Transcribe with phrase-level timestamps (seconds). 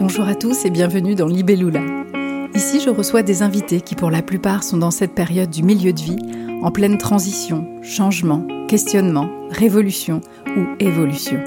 [0.00, 1.80] Bonjour à tous et bienvenue dans Libellula.
[2.54, 5.92] Ici, je reçois des invités qui, pour la plupart, sont dans cette période du milieu
[5.92, 6.18] de vie,
[6.62, 11.40] en pleine transition, changement, questionnement, révolution ou évolution.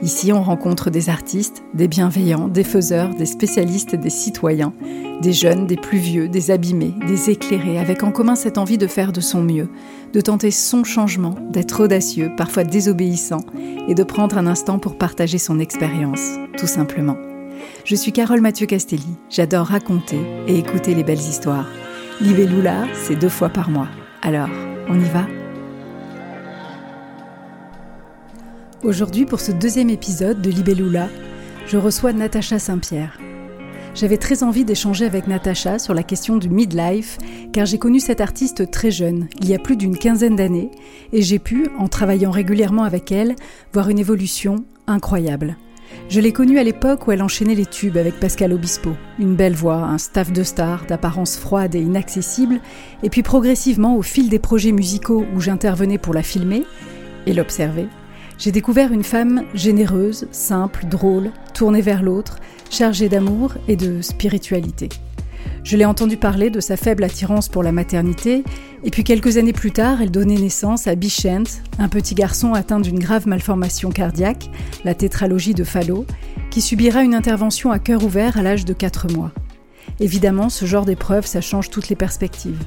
[0.00, 4.72] Ici, on rencontre des artistes, des bienveillants, des faiseurs, des spécialistes, des citoyens,
[5.20, 8.86] des jeunes, des plus vieux, des abîmés, des éclairés, avec en commun cette envie de
[8.86, 9.68] faire de son mieux,
[10.12, 13.44] de tenter son changement, d'être audacieux, parfois désobéissant,
[13.88, 17.16] et de prendre un instant pour partager son expérience, tout simplement.
[17.84, 21.68] Je suis Carole Mathieu Castelli, j'adore raconter et écouter les belles histoires.
[22.20, 23.88] Libellula, c'est deux fois par mois.
[24.22, 24.48] Alors,
[24.88, 25.26] on y va
[28.84, 31.08] Aujourd'hui, pour ce deuxième épisode de Libellula,
[31.66, 33.18] je reçois Natacha Saint-Pierre.
[33.94, 37.18] J'avais très envie d'échanger avec Natacha sur la question du midlife,
[37.52, 40.70] car j'ai connu cette artiste très jeune, il y a plus d'une quinzaine d'années,
[41.12, 43.36] et j'ai pu, en travaillant régulièrement avec elle,
[43.72, 45.56] voir une évolution incroyable.
[46.08, 48.90] Je l'ai connue à l'époque où elle enchaînait les tubes avec Pascal Obispo.
[49.18, 52.60] Une belle voix, un staff de stars d'apparence froide et inaccessible,
[53.02, 56.64] et puis progressivement, au fil des projets musicaux où j'intervenais pour la filmer
[57.26, 57.86] et l'observer,
[58.38, 62.38] j'ai découvert une femme généreuse, simple, drôle, tournée vers l'autre,
[62.70, 64.88] chargée d'amour et de spiritualité.
[65.64, 68.42] Je l'ai entendu parler de sa faible attirance pour la maternité,
[68.82, 72.80] et puis quelques années plus tard, elle donnait naissance à Bichent, un petit garçon atteint
[72.80, 74.50] d'une grave malformation cardiaque,
[74.84, 76.04] la tétralogie de Fallot,
[76.50, 79.30] qui subira une intervention à cœur ouvert à l'âge de 4 mois.
[80.00, 82.62] Évidemment, ce genre d'épreuve, ça change toutes les perspectives.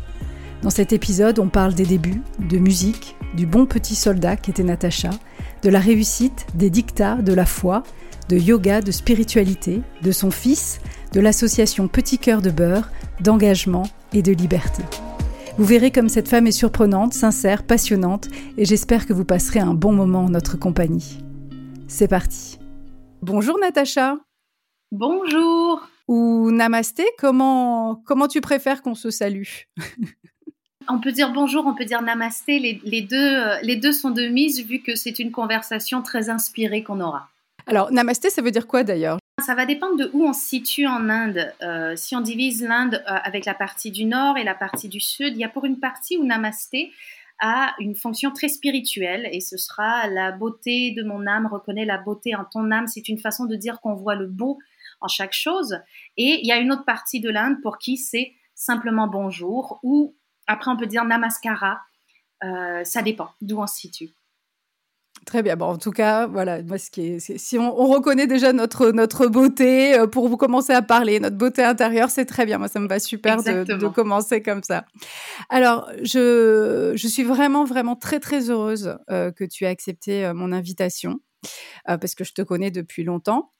[0.62, 5.10] Dans cet épisode, on parle des débuts, de musique, du bon petit soldat qu'était Natacha,
[5.64, 7.84] de la réussite, des dictats, de la foi,
[8.30, 10.80] de yoga, de spiritualité, de son fils,
[11.14, 12.90] de l'association Petit Cœur de Beurre,
[13.22, 14.84] d'engagement et de liberté.
[15.58, 19.74] Vous verrez comme cette femme est surprenante, sincère, passionnante, et j'espère que vous passerez un
[19.74, 21.20] bon moment en notre compagnie.
[21.88, 22.60] C'est parti.
[23.22, 24.18] Bonjour Natacha.
[24.92, 25.88] Bonjour.
[26.08, 29.44] Ou namasté, comment, comment tu préfères qu'on se salue?
[30.88, 34.28] On peut dire bonjour, on peut dire namasté, les, deux, euh, les deux sont de
[34.28, 37.28] mise vu que c'est une conversation très inspirée qu'on aura.
[37.68, 39.18] Alors, namasté, ça veut dire quoi d'ailleurs?
[39.44, 41.54] Ça va dépendre de où on se situe en Inde.
[41.62, 45.00] Euh, si on divise l'Inde euh, avec la partie du nord et la partie du
[45.00, 46.94] sud, il y a pour une partie où namasté
[47.42, 51.98] a une fonction très spirituelle et ce sera la beauté de mon âme, reconnaît la
[51.98, 52.88] beauté en ton âme.
[52.88, 54.58] C'est une façon de dire qu'on voit le beau
[55.02, 55.80] en chaque chose.
[56.16, 60.16] Et il y a une autre partie de l'Inde pour qui c'est simplement bonjour ou
[60.48, 61.82] après, on peut dire namaskara.
[62.44, 64.10] Euh, ça dépend d'où on se situe.
[65.26, 65.56] Très bien.
[65.56, 69.26] Bon, en tout cas, voilà, moi, ce qui est, si on, reconnaît déjà notre, notre
[69.26, 72.60] beauté euh, pour vous commencer à parler, notre beauté intérieure, c'est très bien.
[72.60, 74.86] Moi, ça me va super de, commencer comme ça.
[75.50, 80.52] Alors, je, je suis vraiment, vraiment très, très heureuse euh, que tu aies accepté mon
[80.52, 81.20] invitation.
[81.90, 83.52] Euh, parce que je te connais depuis longtemps.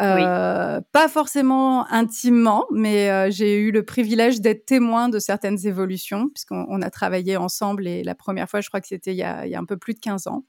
[0.00, 6.28] Euh, pas forcément intimement, mais euh, j'ai eu le privilège d'être témoin de certaines évolutions,
[6.28, 9.58] puisqu'on a travaillé ensemble et la première fois, je crois que c'était il, y a
[9.58, 10.44] un peu plus de 15 ans.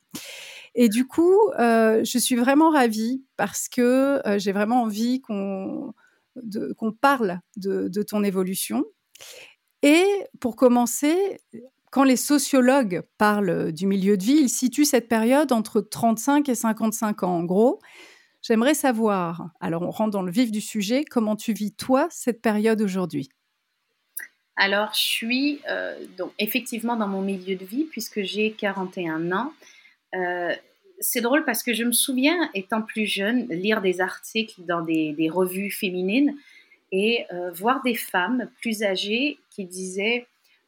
[0.77, 5.93] Et du coup, je suis vraiment ravie parce que j'ai vraiment envie qu'on
[6.77, 8.85] qu'on parle de, de ton évolution.
[9.81, 10.05] Et
[10.39, 11.39] pour commencer,
[11.91, 16.55] quand les sociologues parlent du milieu de vie, ils situent cette période entre 35 et
[16.55, 17.37] 55 ans.
[17.37, 17.79] En gros,
[18.41, 22.41] j'aimerais savoir, alors on rentre dans le vif du sujet, comment tu vis toi cette
[22.41, 23.29] période aujourd'hui?
[24.55, 29.53] Alors, je suis euh, donc effectivement dans mon milieu de vie puisque j'ai 41 ans.
[30.15, 30.55] Euh,
[30.99, 35.29] c'est drôle parce que je me souviens, étant plus jeune, lire des articles dans des,
[35.31, 36.35] revues féminines
[36.91, 40.25] et euh, voir des femmes plus âgées qui disaient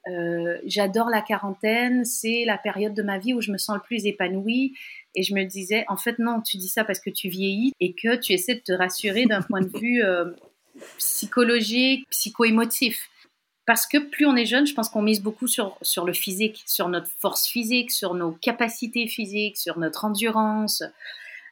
[0.07, 3.81] euh, j'adore la quarantaine, c'est la période de ma vie où je me sens le
[3.81, 4.73] plus épanouie.
[5.16, 7.94] Et je me disais, en fait, non, tu dis ça parce que tu vieillis et
[7.94, 10.25] que tu essaies de te rassurer d'un point de vue euh,
[10.97, 13.09] psychologique, psycho-émotif.
[13.69, 16.63] Parce que plus on est jeune, je pense qu'on mise beaucoup sur, sur le physique,
[16.66, 20.81] sur notre force physique, sur nos capacités physiques, sur notre endurance.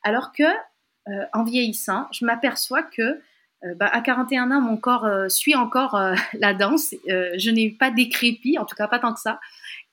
[0.01, 5.05] Alors que, euh, en vieillissant, je m'aperçois que euh, bah, à 41 ans, mon corps
[5.05, 5.95] euh, suit encore
[6.33, 6.95] la danse.
[7.05, 9.39] je n'ai pas décrépit, en tout cas pas tant que ça.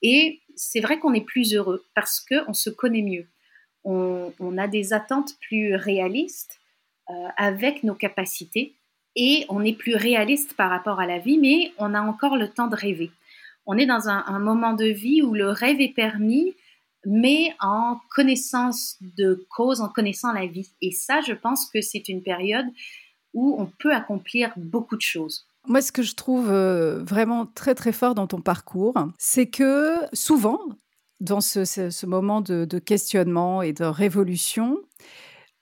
[0.01, 3.27] Et c'est vrai qu'on est plus heureux parce qu'on se connaît mieux.
[3.83, 6.59] On, on, a des attentes plus réalistes
[7.37, 8.73] avec nos capacités
[9.15, 12.49] et on est plus réaliste par rapport à la vie, mais on a encore le
[12.49, 13.11] temps de rêver.
[13.65, 16.53] On est dans un, moment de vie où le rêve est permis,
[17.05, 20.69] mais en connaissance de cause, en connaissant la vie.
[20.81, 22.65] Et ça, je pense que c'est une période
[23.33, 25.47] où on peut accomplir beaucoup de choses.
[25.67, 29.95] Moi, ce que je trouve euh, vraiment très très fort dans ton parcours, c'est que
[30.13, 30.59] souvent,
[31.19, 34.79] dans ce, moment de, questionnement et de révolution,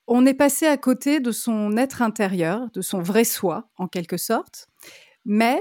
[0.06, 4.16] on est passé à côté de son être intérieur, de son vrai soi, en quelque
[4.16, 4.68] sorte.
[5.24, 5.58] Mais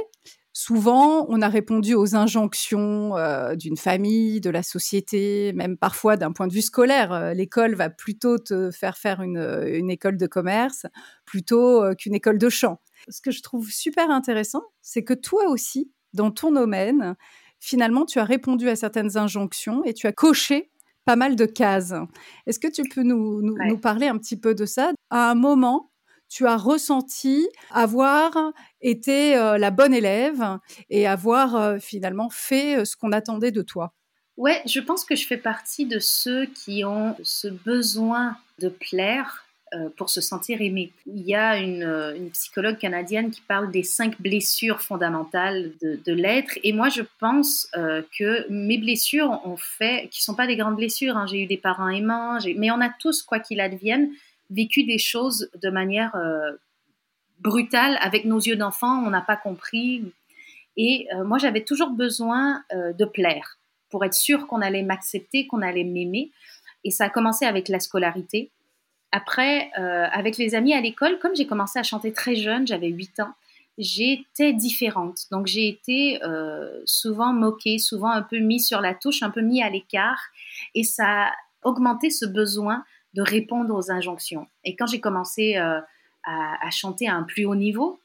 [0.51, 6.31] souvent, on a répondu aux injonctions euh, d'une famille, de la société, même parfois d'un
[6.31, 7.13] point de vue scolaire.
[7.13, 10.85] Euh, l'école va plutôt te faire faire une, une école de commerce
[11.25, 12.79] plutôt qu'une école de chant.
[13.09, 17.15] Ce que je trouve super intéressant, c'est que toi aussi, dans ton domaine,
[17.59, 20.69] finalement, tu as répondu à certaines injonctions et tu as coché
[21.05, 21.94] pas mal de cases.
[22.47, 24.91] Est-ce que tu peux nous, nous, parler un petit peu de ça?
[25.09, 25.91] À un moment,
[26.29, 28.31] tu as ressenti avoir
[28.81, 30.57] été euh, la bonne élève
[30.89, 33.94] et avoir euh, finalement fait euh, ce qu'on attendait de toi?
[34.35, 39.45] Ouais, je pense que je fais partie de ceux qui ont ce besoin de plaire
[39.95, 40.91] pour se sentir aimé.
[41.05, 46.57] Il y a euh, une, psychologue canadienne qui parle des cinq blessures fondamentales de, l'être.
[46.63, 50.75] Et moi, je pense euh, que mes blessures ont fait, qui sont pas des grandes
[50.75, 51.25] blessures, hein.
[51.27, 54.11] j'ai eu des parents aimants, mais on a tous, quoi qu'il advienne,
[54.49, 56.15] vécu des choses de manière
[57.39, 60.03] brutale avec nos yeux d'enfant, on n'a pas compris.
[60.77, 63.57] Et moi, j'avais toujours besoin de plaire
[63.89, 66.31] pour être sûr qu'on allait m'accepter, qu'on allait m'aimer.
[66.83, 68.51] Et ça a commencé avec la scolarité.
[69.15, 72.88] Après, euh, avec les amis à l'école, comme j'ai commencé à chanter très jeune, j'avais
[72.88, 73.31] 8 ans,
[73.77, 75.27] j'étais différente.
[75.30, 79.42] Donc j'ai été euh, souvent moquée, souvent un peu mise sur la touche, un peu
[79.42, 80.19] mis à l'écart.
[80.74, 81.31] Et ça a
[81.62, 82.83] augmenté ce besoin
[83.13, 84.48] de répondre aux injonctions.
[84.63, 85.80] Et quand j'ai commencé euh,
[86.24, 88.00] à, chanter à un plus haut niveau,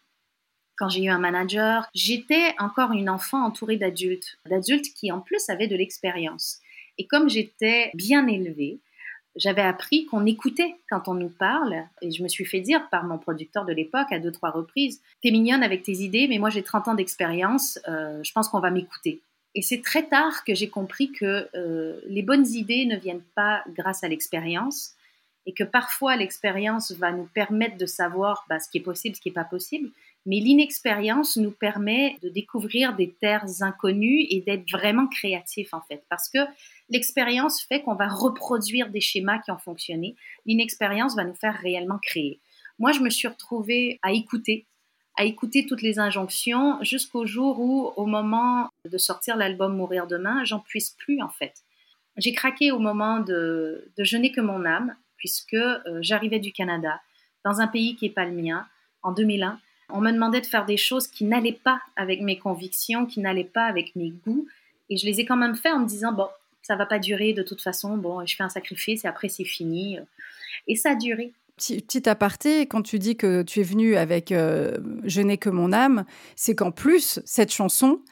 [0.76, 5.48] quand j'ai eu un manager, j'étais encore une enfant entourée d'adultes, d'adultes qui en plus
[5.48, 6.58] avaient de l'expérience.
[6.98, 8.80] Et comme j'étais bien élevée,
[9.38, 13.04] j'avais appris qu'on écoutait quand on nous parle, et je me suis fait dire par
[13.04, 16.50] mon producteur de l'époque à deux, trois reprises, t'es mignonne avec tes idées, mais moi
[16.50, 19.22] j'ai 30 ans d'expérience, euh, je pense qu'on va m'écouter.
[19.54, 23.62] Et c'est très tard que j'ai compris que euh, les bonnes idées ne viennent pas
[23.68, 24.94] grâce à l'expérience,
[25.46, 29.20] et que parfois l'expérience va nous permettre de savoir bah, ce qui est possible, ce
[29.20, 29.90] qui n'est pas possible,
[30.26, 36.04] mais l'inexpérience nous permet de découvrir des terres inconnues et d'être vraiment créatif en fait,
[36.10, 36.40] parce que
[36.90, 40.16] L'expérience fait qu'on va reproduire des schémas qui ont fonctionné.
[40.46, 42.40] L'inexpérience va nous faire réellement créer.
[42.78, 44.66] Moi, je me suis retrouvée à écouter,
[45.16, 50.44] à écouter toutes les injonctions jusqu'au jour où, au moment de sortir l'album Mourir demain,
[50.44, 51.54] j'en puisse plus en fait.
[52.16, 56.52] J'ai craqué au moment de, de Je n'ai que mon âme, puisque euh, j'arrivais du
[56.52, 57.00] Canada,
[57.44, 58.66] dans un pays qui n'est pas le mien,
[59.02, 59.60] en 2001.
[59.90, 63.44] On me demandait de faire des choses qui n'allaient pas avec mes convictions, qui n'allaient
[63.44, 64.46] pas avec mes goûts.
[64.90, 66.28] Et je les ai quand même fait en me disant, bon,
[66.68, 67.96] ça va pas durer de toute façon.
[67.96, 69.98] Bon, je fais un sacrifice et après c'est fini.
[70.66, 71.32] Et ça a duré.
[71.56, 75.72] Petit, aparté, quand tu dis que tu es venu avec euh, Je n'ai que mon
[75.72, 76.04] âme,
[76.36, 78.02] c'est qu'en plus, cette chanson,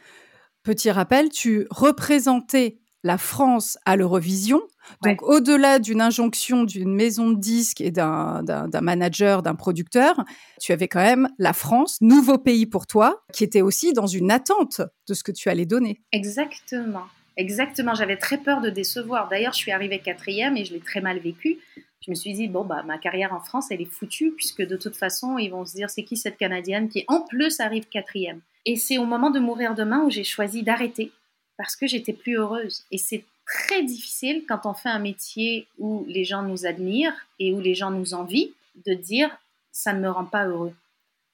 [0.62, 4.62] petit rappel, tu représentais la France à l'Eurovision.
[5.02, 8.42] Donc, au-delà d'une injonction d'une maison de disques et d'un
[8.80, 10.24] manager, d'un producteur,
[10.60, 14.30] tu avais quand même la France, nouveau pays pour toi, qui était aussi dans une
[14.30, 16.00] attente de ce que tu allais donner.
[16.10, 17.06] Exactement.
[17.36, 19.28] Exactement, j'avais très peur de décevoir.
[19.28, 21.58] D'ailleurs, je suis arrivée quatrième et je l'ai très mal vécu.
[22.00, 24.76] Je me suis dit, bon, bah, ma carrière en France, elle est foutue, puisque de
[24.76, 28.40] toute façon, ils vont se dire, c'est qui cette Canadienne qui, en plus, arrive quatrième?
[28.64, 31.12] Et c'est au moment de mourir demain où j'ai choisi d'arrêter,
[31.56, 32.84] parce que j'étais plus heureuse.
[32.90, 37.52] Et c'est très difficile quand on fait un métier où les gens nous admirent et
[37.52, 38.52] où les gens nous envient,
[38.86, 39.30] de dire,
[39.72, 40.74] ça ne me rend pas heureux.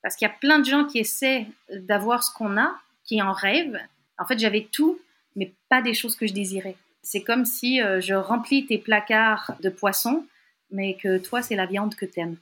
[0.02, 3.32] Parce qu'il y a plein de gens qui essaient d'avoir ce qu'on a, qui en
[3.32, 3.80] rêvent.
[4.18, 4.99] En fait, j'avais tout,
[5.36, 6.76] mais pas des choses que je désirais.
[7.02, 10.24] C'est comme si euh, je remplis tes placards de poissons,
[10.70, 12.36] mais que toi, c'est la viande que t'aimes.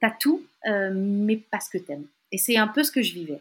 [0.00, 2.06] T'as tout, euh, mais pas ce que t'aimes.
[2.32, 3.40] Et c'est un peu ce que je vivais.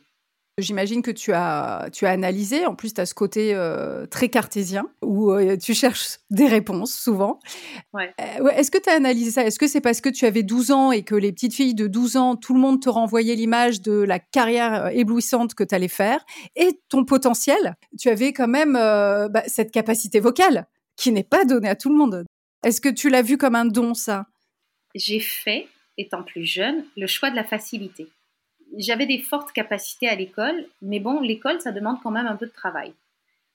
[0.58, 4.30] J'imagine que tu as, tu as analysé, en plus tu as ce côté euh, très
[4.30, 7.42] cartésien, où euh, tu cherches des réponses souvent.
[7.92, 8.14] Ouais.
[8.22, 9.44] Euh, est-ce que tu as analysé ça?
[9.44, 11.88] Est-ce que c'est parce que tu avais 12 ans et que les petites filles de
[11.88, 15.90] 12 ans, tout le monde te renvoyait l'image de la carrière éblouissante que tu allais
[15.90, 17.76] faire et ton potentiel?
[18.00, 21.98] Tu avais quand même bah, cette capacité vocale qui n'est pas donnée à tout le
[21.98, 22.24] monde.
[22.64, 24.28] Est-ce que tu l'as vu comme un don, ça?
[24.96, 28.08] J'ai fait, étant plus jeune, le choix de la facilité
[28.78, 32.46] j'avais des fortes capacités à l'école, mais bon, l'école, ça demande quand même un peu
[32.46, 32.94] de travail.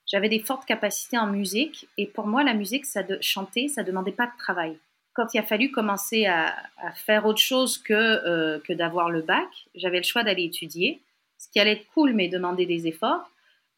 [0.05, 3.83] J'avais des fortes capacités en musique, et pour moi, la musique, ça de chanter, ça
[3.83, 4.77] demandait pas de travail.
[5.13, 6.55] Quand il a fallu commencer à,
[6.95, 11.01] faire autre chose que, euh, que d'avoir le bac, j'avais le choix d'aller étudier,
[11.37, 13.29] ce qui allait être cool, mais demander des efforts,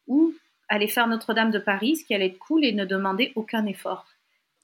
[0.06, 0.34] ou
[0.68, 4.06] aller faire Notre-Dame de Paris, ce qui allait être cool et ne demander aucun effort.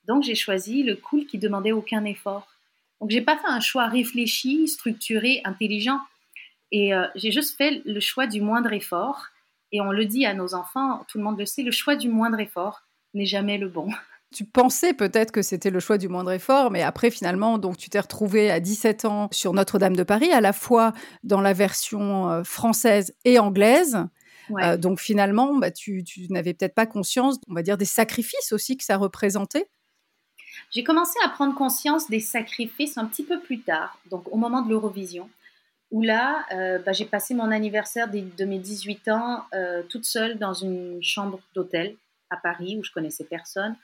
[0.07, 2.49] Donc j'ai choisi le cool qui demandait aucun effort.
[3.01, 6.01] Donc j'ai pas fait un choix réfléchi, structuré, intelligent.
[6.73, 9.27] Et euh, j'ai juste fait le choix du moindre effort.
[9.73, 12.09] Et on le dit à nos enfants, tout le monde le sait, le choix du
[12.09, 12.83] moindre effort
[13.15, 13.89] n'est jamais le bon.
[14.33, 17.91] Tu pensais peut-être que c'était le choix du moindre effort, mais après finalement, donc tu
[17.91, 20.93] t'es retrouvé à 17 ans sur Notre-Dame de Paris, à la fois
[21.25, 24.07] dans la version euh, française et anglaise.
[24.63, 28.53] Euh, donc finalement, bah, tu, tu n'avais peut-être pas conscience, on va dire, des sacrifices
[28.53, 29.69] aussi que ça représentait.
[30.71, 34.63] J'ai commencé à prendre conscience des sacrifices un petit peu plus tard, donc au moment
[34.63, 35.29] de l'Eurovision,
[35.91, 39.45] où là, euh, bah, j'ai passé mon anniversaire de, mes 18 ans
[39.89, 41.97] toute seule dans une chambre d'hôtel
[42.31, 43.77] à Paris où je connaissais personne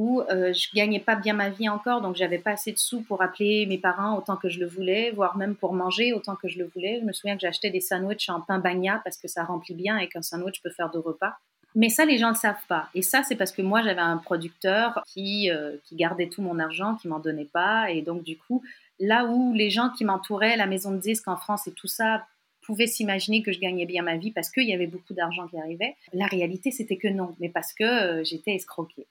[0.00, 3.02] où euh, je gagnais pas bien ma vie encore, donc j'avais pas assez de sous
[3.02, 6.48] pour appeler mes parents autant que je le voulais, voire même pour manger autant que
[6.48, 7.00] je le voulais.
[7.00, 9.98] Je me souviens que j'achetais des sandwichs en pain bagna parce que ça remplit bien
[9.98, 11.34] et qu'un sandwich peut faire deux repas.
[11.74, 12.88] Mais ça, les gens ne le savent pas.
[12.94, 16.58] Et ça, c'est parce que moi, j'avais un producteur qui, euh, qui gardait tout mon
[16.58, 17.90] argent, qui m'en donnait pas.
[17.90, 18.62] Et donc, du coup,
[19.00, 22.26] là où les gens qui m'entouraient, la maison de disques en France et tout ça,
[22.62, 25.58] pouvaient s'imaginer que je gagnais bien ma vie parce qu'il y avait beaucoup d'argent qui
[25.58, 29.06] arrivait, la réalité, c'était que non, mais parce que euh, j'étais escroquée.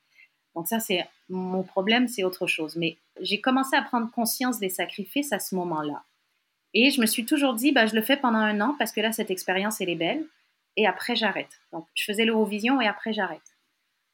[0.55, 2.75] Donc ça, c'est mon problème, c'est autre chose.
[2.75, 6.03] Mais j'ai commencé à prendre conscience des sacrifices à ce moment-là.
[6.73, 9.01] Et je me suis toujours dit, bah, je le fais pendant un an parce que
[9.01, 10.25] là, cette expérience, elle est belle.
[10.77, 11.59] Et après, j'arrête.
[11.73, 13.41] Donc, je faisais l'Eurovision et après, j'arrête.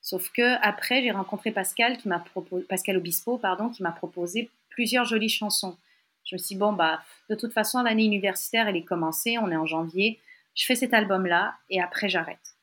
[0.01, 4.51] Sauf que après, j'ai rencontré Pascal, qui m'a proposé, Pascal Obispo, pardon, qui m'a proposé
[4.75, 5.77] plusieurs jolies chansons.
[6.25, 9.51] Je me suis dit, bon, bah, de toute façon, l'année universitaire, elle est commencée, on
[9.51, 10.20] est en janvier.
[10.55, 12.55] Je fais cet album-là et après, j'arrête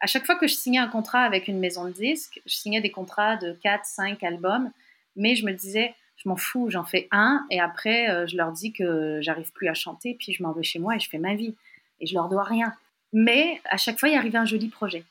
[0.00, 2.80] à chaque fois que je signais un contrat avec une maison de disques, je signais
[2.80, 4.70] des contrats de 4, 5 albums,
[5.16, 8.52] mais je me disais, je m'en fous, j'en fais un, et après, euh, je leur
[8.52, 11.18] dis que j'arrive plus à chanter, puis je m'en vais chez moi et je fais
[11.18, 11.54] ma vie.
[12.00, 12.72] Et je leur dois rien.
[13.12, 15.02] Mais à chaque fois, il arrivait un joli projet.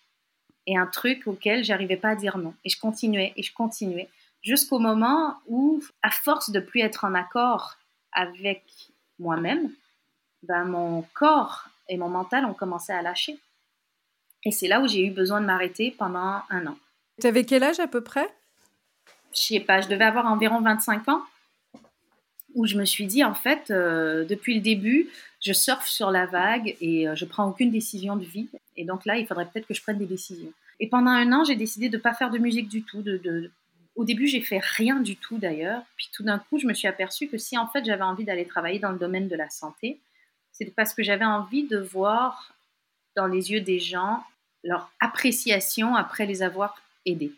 [0.68, 2.54] Et un truc auquel j'arrivais pas à dire non.
[2.63, 4.08] Et je continuais, et je continuais,
[4.41, 7.77] jusqu'au moment où, à force de plus être en accord
[8.12, 8.63] avec
[9.20, 9.72] moi-même,
[10.44, 13.38] ben, mon corps et mon mental ont commencé à lâcher.
[14.44, 16.77] Et c'est là où j'ai eu besoin de m'arrêter pendant un an.
[17.20, 18.29] Tu avais quel âge à peu près?
[19.34, 21.22] Je sais pas, je devais avoir environ 25 ans,
[22.56, 25.10] où je me suis dit, en fait, euh, depuis le début,
[25.41, 28.50] je surfe sur la vague et euh, je prends aucune décision de vie.
[28.75, 30.51] Et donc là, il faudrait peut-être que je prenne des décisions.
[30.79, 33.01] Et pendant un an, j'ai décidé de ne pas faire de musique du tout.
[33.01, 33.51] De,
[33.98, 35.82] Au début, j'ai fait rien du tout d'ailleurs.
[35.98, 38.46] Puis tout d'un coup, je me suis aperçue que si en fait j'avais envie d'aller
[38.46, 40.00] travailler dans le domaine de la santé,
[40.51, 42.54] c'est parce que j'avais envie de voir
[43.16, 44.24] dans les yeux des gens
[44.63, 47.34] leur appréciation après les avoir aidés.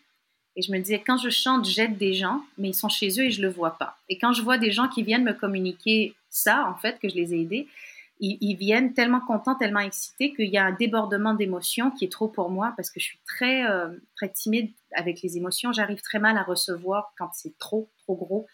[0.55, 3.25] Et je me disais, quand je chante, j'aide des gens, mais ils sont chez eux
[3.25, 3.97] et je ne le vois pas.
[4.09, 7.15] Et quand je vois des gens qui viennent me communiquer ça, en fait, que je
[7.15, 7.67] les ai aidés,
[8.19, 12.27] ils, viennent tellement contents, tellement excités qu'il y a un débordement d'émotions qui est trop
[12.27, 15.71] pour moi parce que je suis très, euh, très timide avec les émotions.
[15.71, 18.47] J'arrive très mal à recevoir quand c'est trop, trop gros.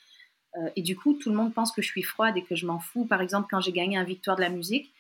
[0.58, 2.66] Euh, et du coup, tout le monde pense que je suis froide et que je
[2.66, 3.06] m'en fous.
[3.06, 4.92] Par exemple, quand j'ai gagné un victoire de la musique,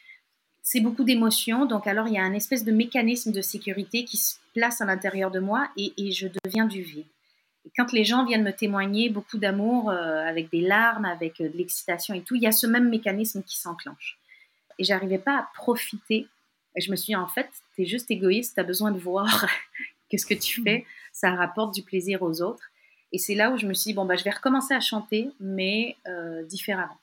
[0.61, 1.65] c'est beaucoup d'émotions.
[1.65, 4.85] Donc, alors, il y a un espèce de mécanisme de sécurité qui se place à
[4.85, 7.05] l'intérieur de moi et, je deviens du vide.
[7.65, 11.49] Et quand les gens viennent me témoigner beaucoup d'amour, euh, avec des larmes, avec euh,
[11.49, 14.17] de l'excitation et tout, il y a ce même mécanisme qui s'enclenche.
[14.79, 16.27] Et j'arrivais pas à profiter.
[16.75, 18.99] Et je me suis dit, en fait, tu es juste égoïste, tu as besoin de
[18.99, 19.45] voir
[20.11, 22.69] que ce que tu fais, ça rapporte du plaisir aux autres.
[23.11, 25.29] Et c'est là où je me suis dit, bon, bah, je vais recommencer à chanter,
[25.39, 26.97] mais euh, différemment.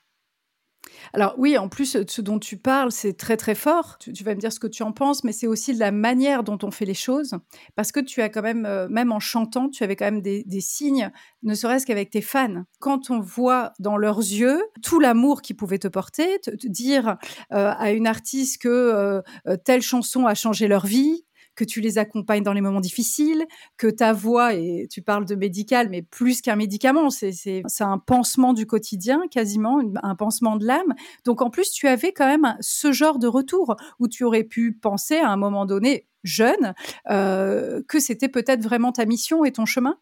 [1.13, 3.97] Alors oui, en plus, ce dont tu parles, c'est très très fort.
[3.99, 6.57] Tu, vas me dire ce que tu en penses, mais c'est aussi la manière dont
[6.63, 7.35] on fait les choses.
[7.75, 10.43] Parce que tu as quand même, euh, même en chantant, tu avais quand même des,
[10.61, 11.11] signes,
[11.43, 12.63] ne serait-ce qu'avec tes fans.
[12.79, 17.17] Quand on voit dans leurs yeux tout l'amour qu'ils pouvaient te porter, te, dire
[17.51, 21.22] euh, à une artiste que euh, telle chanson a changé leur vie,
[21.55, 23.45] que tu les accompagnes dans les moments difficiles,
[23.77, 28.53] que ta voix, et tu parles de médical, mais plus qu'un médicament, c'est un pansement
[28.53, 30.93] du quotidien, quasiment, un pansement de l'âme.
[31.25, 34.73] Donc en plus, tu avais quand même ce genre de retour où tu aurais pu
[34.73, 36.73] penser à un moment donné, jeune,
[37.09, 39.97] euh, que c'était peut-être vraiment ta mission et ton chemin?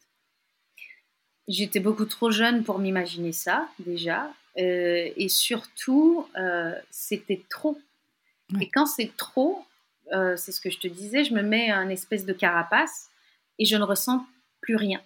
[1.47, 4.31] J'étais beaucoup trop jeune pour m'imaginer ça déjà.
[4.57, 7.77] Euh, et surtout, euh, c'était trop.
[8.59, 9.63] Et quand c'est trop,
[10.13, 13.09] euh, c'est ce que je te disais, je me mets un espèce de carapace
[13.59, 14.25] et je ne ressens
[14.61, 15.01] plus rien.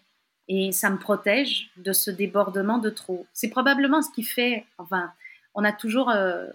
[0.48, 3.26] Et ça me protège de ce débordement de trop.
[3.34, 5.12] C'est probablement ce qui fait, enfin,
[5.56, 6.48] on a toujours euh,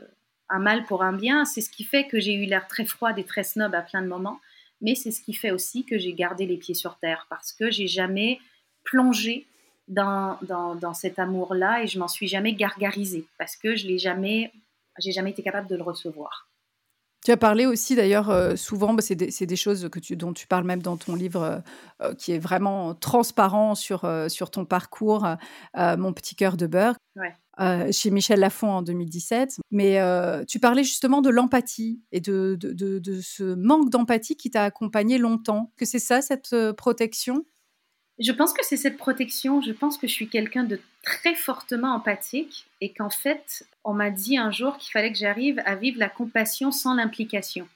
[0.48, 3.18] un mal pour un bien, c'est ce qui fait que j'ai eu l'air très froide
[3.18, 4.40] et très snob à plein de moments,
[4.80, 7.70] mais c'est ce qui fait aussi que j'ai gardé les pieds sur terre parce que
[7.70, 8.40] j'ai jamais
[8.84, 9.46] plongé
[9.88, 14.52] dans, dans, cet amour-là et je m'en suis jamais gargarisée parce que je l'ai jamais,
[14.98, 16.49] j'ai jamais été capable de le recevoir.
[17.24, 20.46] Tu as parlé aussi d'ailleurs euh, souvent, bah, c'est des, choses que tu, dont tu
[20.46, 21.58] parles même dans ton livre euh,
[22.02, 25.26] euh, qui est vraiment transparent sur, sur ton parcours,
[25.76, 26.96] Mon petit cœur de beurre,
[27.90, 29.56] chez Michel Lafon en 2017.
[29.70, 30.00] Mais
[30.46, 35.18] tu parlais justement de l'empathie et de, de, de, ce manque d'empathie qui t'a accompagné
[35.18, 35.72] longtemps.
[35.76, 37.44] Que c'est ça, cette protection?
[38.20, 39.62] Je pense que c'est cette protection.
[39.62, 44.10] Je pense que je suis quelqu'un de très fortement empathique et qu'en fait, on m'a
[44.10, 47.66] dit un jour qu'il fallait que j'arrive à vivre la compassion sans l'implication.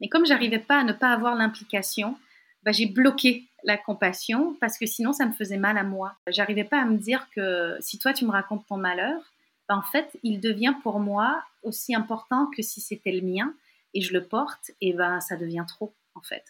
[0.00, 2.16] Mais comme j'arrivais pas à ne pas avoir l'implication,
[2.62, 6.14] bah, j'ai bloqué la compassion parce que sinon ça me faisait mal à moi.
[6.26, 9.20] J'arrivais pas à me dire que si toi tu me racontes ton malheur,
[9.68, 13.54] bah, en fait il devient pour moi aussi important que si c'était le mien
[13.92, 16.44] et je le porte et ben ça devient trop en fait.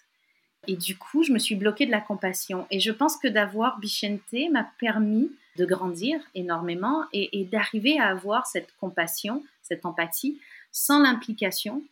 [0.68, 2.66] Et du coup, je me suis bloquée de la compassion.
[2.70, 8.46] Et je pense que d'avoir Bichente m'a permis de grandir énormément et, d'arriver à avoir
[8.46, 10.40] cette compassion, cette empathie,
[10.70, 11.82] sans l'implication.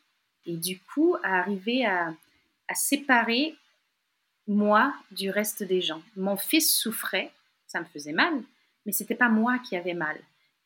[0.47, 2.15] Et du coup, à arriver à,
[2.73, 3.57] séparer
[4.47, 6.00] moi du reste des gens.
[6.15, 7.33] Mon fils souffrait,
[7.67, 8.33] ça me faisait mal,
[8.87, 10.17] mais c'était pas moi qui avais mal.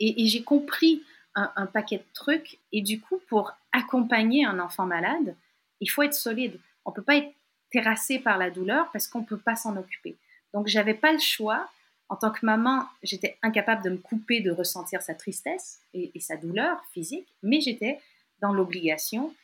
[0.00, 1.02] Et, j'ai compris
[1.34, 2.58] un, un, paquet de trucs.
[2.72, 5.34] Et du coup, pour accompagner un enfant malade,
[5.80, 6.60] il faut être solide.
[6.84, 7.32] On peut pas être
[7.74, 10.14] terrassé par la douleur parce qu'on ne peut pas s'en occuper.
[10.52, 11.68] Donc, j'avais pas le choix.
[12.08, 16.36] En tant que maman, j'étais incapable de me couper de ressentir sa tristesse et, sa
[16.36, 17.98] douleur physique, mais j'étais
[18.40, 19.34] dans l'obligation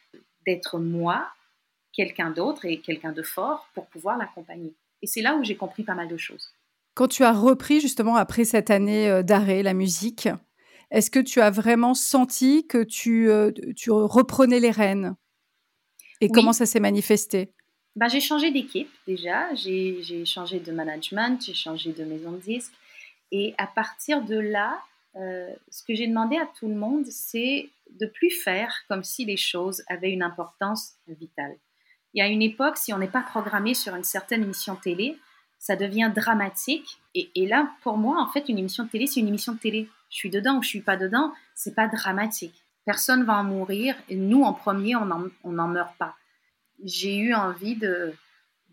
[0.46, 1.26] d'être moi,
[1.92, 4.72] quelqu'un d'autre et quelqu'un de fort pour pouvoir l'accompagner.
[5.02, 6.52] Et c'est là où j'ai compris pas mal de choses.
[6.94, 10.28] Quand tu as repris justement après cette année euh, d'arrêt la musique,
[10.92, 15.16] est-ce que tu as vraiment senti que tu, euh, tu reprenais les rênes?
[16.20, 17.54] Et comment ça s'est manifesté?
[17.97, 22.73] Bah, j'ai changé d'équipe déjà, j'ai changé de management, j'ai changé de maison de disque.
[23.32, 24.80] Et à partir de là,
[25.16, 29.25] euh, ce que j'ai demandé à tout le monde, c'est de plus faire comme si
[29.25, 31.56] les choses avaient une importance vitale.
[32.14, 35.16] Il y a une époque, si on n'est pas programmé sur une certaine émission télé,
[35.59, 36.99] ça devient dramatique.
[37.14, 39.88] Et, là, pour moi, en fait, une émission de télé, c'est une émission de télé.
[40.11, 42.64] Je suis dedans ou je suis pas dedans, c'est pas dramatique.
[42.85, 43.94] Personne va en mourir.
[44.09, 46.16] Et nous, en premier, on n'en meurt pas
[46.84, 48.12] j'ai eu envie de,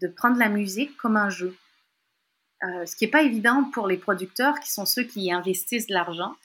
[0.01, 1.55] de, prendre la musique comme un jeu.
[2.63, 5.93] Euh, ce qui n'est pas évident pour les producteurs qui sont ceux qui investissent de
[5.93, 6.35] l'argent.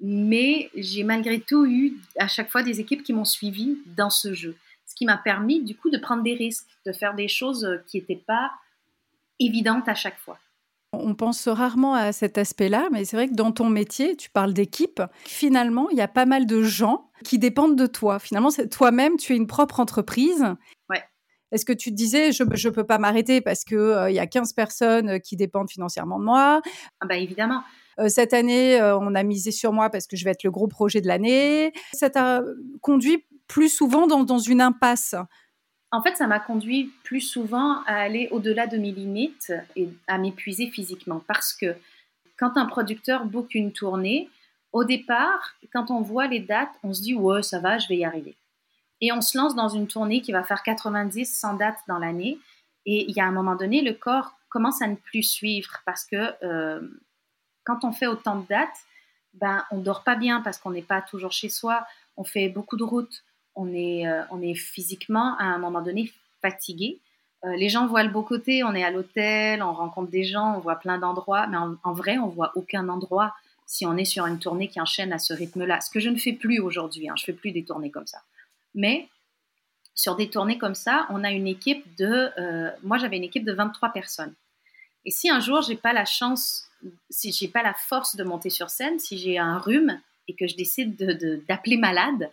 [0.00, 4.34] Mais j'ai malgré tout eu à chaque fois des équipes qui m'ont suivi dans ce
[4.34, 4.56] jeu.
[4.86, 7.98] Ce qui m'a permis du coup de prendre des risques, de faire des choses qui
[7.98, 8.50] n'étaient pas
[9.38, 10.38] évidentes à chaque fois.
[10.94, 14.52] On pense rarement à cet aspect-là, mais c'est vrai que dans ton métier, tu parles
[14.52, 15.02] d'équipe.
[15.24, 18.18] Finalement, il y a pas mal de gens qui dépendent de toi.
[18.18, 20.44] Finalement, toi-même, tu es une propre entreprise.
[21.52, 24.18] Est-ce que tu te disais, je ne peux pas m'arrêter parce qu'il euh, il y
[24.18, 26.62] a 15 personnes qui dépendent financièrement de moi?
[27.00, 27.62] Ah bah Évidemment.
[27.98, 30.50] Euh, cette année, euh, on a misé sur moi parce que je vais être le
[30.50, 31.72] gros projet de l'année.
[31.92, 32.42] Ça t'a
[32.80, 35.14] conduit plus souvent dans, dans une impasse?
[35.90, 40.16] En fait, ça m'a conduit plus souvent à aller au-delà de mes limites et à
[40.16, 41.22] m'épuiser physiquement.
[41.28, 41.76] Parce que
[42.38, 44.30] quand un producteur book une tournée,
[44.72, 47.96] au départ, quand on voit les dates, on se dit ouais, ça va, je vais
[47.98, 48.34] y arriver.
[49.02, 52.38] Et on se lance dans une tournée qui va faire 90, 100 dates dans l'année.
[52.86, 56.04] Et il y a un moment donné, le corps commence à ne plus suivre parce
[56.04, 56.80] que euh,
[57.64, 58.68] quand on fait autant de dates,
[59.34, 61.84] ben, on dort pas bien parce qu'on n'est pas toujours chez soi,
[62.16, 63.24] on fait beaucoup de routes,
[63.56, 67.00] on est, euh, on est physiquement à un moment donné fatigué.
[67.44, 70.54] Euh, les gens voient le beau côté, on est à l'hôtel, on rencontre des gens,
[70.54, 73.34] on voit plein d'endroits, mais en, vrai, on voit aucun endroit
[73.66, 75.80] si on est sur une tournée qui enchaîne à ce rythme-là.
[75.80, 78.18] Ce que je ne fais plus aujourd'hui, hein, je fais plus des tournées comme ça.
[78.74, 79.08] Mais
[79.94, 83.44] sur des tournées comme ça, on a une équipe de, euh, moi j'avais une équipe
[83.44, 84.34] de 23 personnes.
[85.04, 86.68] Et si un jour j'ai pas la chance,
[87.10, 90.46] si j'ai pas la force de monter sur scène, si j'ai un rhume et que
[90.46, 90.96] je décide
[91.48, 92.30] d'appeler malade,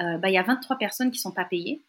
[0.00, 1.80] euh, bah, il y a 23 personnes qui sont pas payées.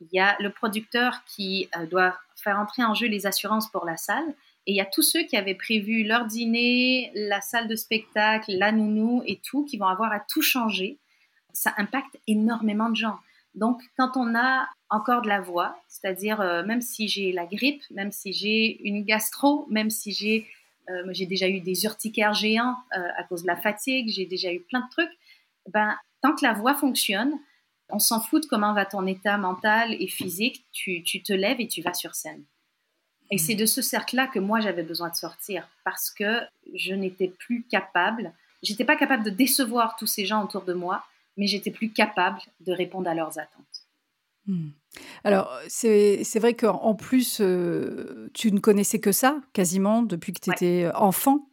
[0.00, 3.84] Il y a le producteur qui euh, doit faire entrer en jeu les assurances pour
[3.84, 4.34] la salle.
[4.66, 8.52] Et il y a tous ceux qui avaient prévu leur dîner, la salle de spectacle,
[8.52, 10.98] la nounou et tout, qui vont avoir à tout changer.
[11.54, 13.18] Ça impacte énormément de gens.
[13.54, 17.82] Donc, quand on a encore de la voix, c'est-à-dire euh, même si j'ai la grippe,
[17.90, 20.46] même si j'ai une gastro, même si j'ai
[21.12, 24.80] j'ai déjà eu des urticaires géants à cause de la fatigue, j'ai déjà eu plein
[24.80, 25.08] de trucs,
[25.72, 27.38] ben tant que la voix fonctionne,
[27.88, 31.68] on s'en fout de comment va ton état mental et physique, tu, te lèves et
[31.68, 32.42] tu vas sur scène.
[33.30, 36.40] Et c'est de ce cercle-là que moi j'avais besoin de sortir parce que
[36.74, 41.04] je n'étais plus capable, j'étais pas capable de décevoir tous ces gens autour de moi,
[41.36, 43.64] mais j'étais plus capable de répondre à leurs attentes.
[44.46, 44.70] Hmm.
[45.24, 50.50] Alors, c'est vrai qu'en plus, euh, tu ne connaissais que ça, quasiment, depuis que tu
[50.50, 51.48] étais enfant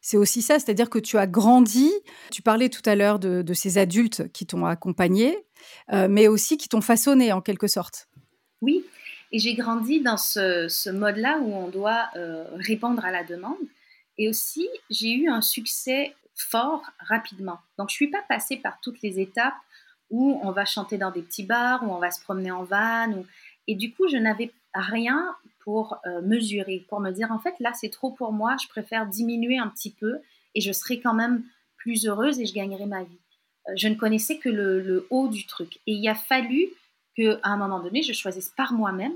[0.00, 1.90] c'est aussi ça, c'est-à-dire que tu as grandi.
[2.30, 5.38] Tu parlais tout à l'heure de, ces adultes qui t'ont accompagné,
[5.92, 8.08] euh, mais aussi qui t'ont façonné en quelque sorte.
[8.62, 8.84] Oui,
[9.32, 13.58] et j'ai grandi dans ce, mode-là où on doit euh, répondre à la demande.
[14.16, 17.58] Et aussi, j'ai eu un succès fort rapidement.
[17.78, 19.54] Donc, je ne suis pas passée par toutes les étapes
[20.10, 23.24] où on va chanter dans des petits bars, où on va se promener en van.
[23.68, 27.72] Et du coup, je n'avais rien pour euh, mesurer, pour me dire en fait là
[27.74, 30.18] c'est trop pour moi, je préfère diminuer un petit peu
[30.54, 31.44] et je serai quand même
[31.76, 33.18] plus heureuse et je gagnerai ma vie.
[33.68, 36.68] Euh, je ne connaissais que le, haut du truc et il a fallu
[37.16, 39.14] qu'à un moment donné je choisisse par moi-même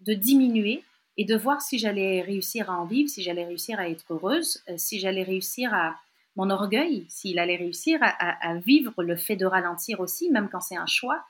[0.00, 0.82] de diminuer
[1.16, 4.62] et de voir si j'allais réussir à en vivre, si j'allais réussir à être heureuse,
[4.68, 5.96] euh, si j'allais réussir à
[6.40, 10.76] mon orgueil, s'il allait réussir à vivre le fait de ralentir aussi, même quand c'est
[10.76, 11.22] un choix,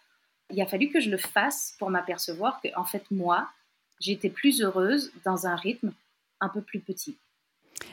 [0.50, 3.48] il a fallu que je le fasse pour m'apercevoir que, en fait, moi,
[3.98, 5.92] j'étais plus heureuse dans un rythme
[6.40, 7.18] un peu plus petit.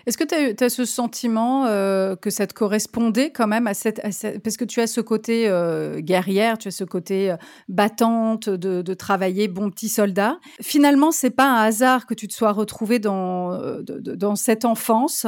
[0.06, 4.02] Est-ce que tu as, ce sentiment euh, que ça te correspondait quand même à cette,
[4.42, 7.38] parce que tu as ce côté euh, guerrière, tu as ce côté euh,
[7.68, 10.40] battante de, travailler bon petit soldat.
[10.62, 15.28] Finalement, c'est pas un hasard que tu te sois retrouvé dans dans cette enfance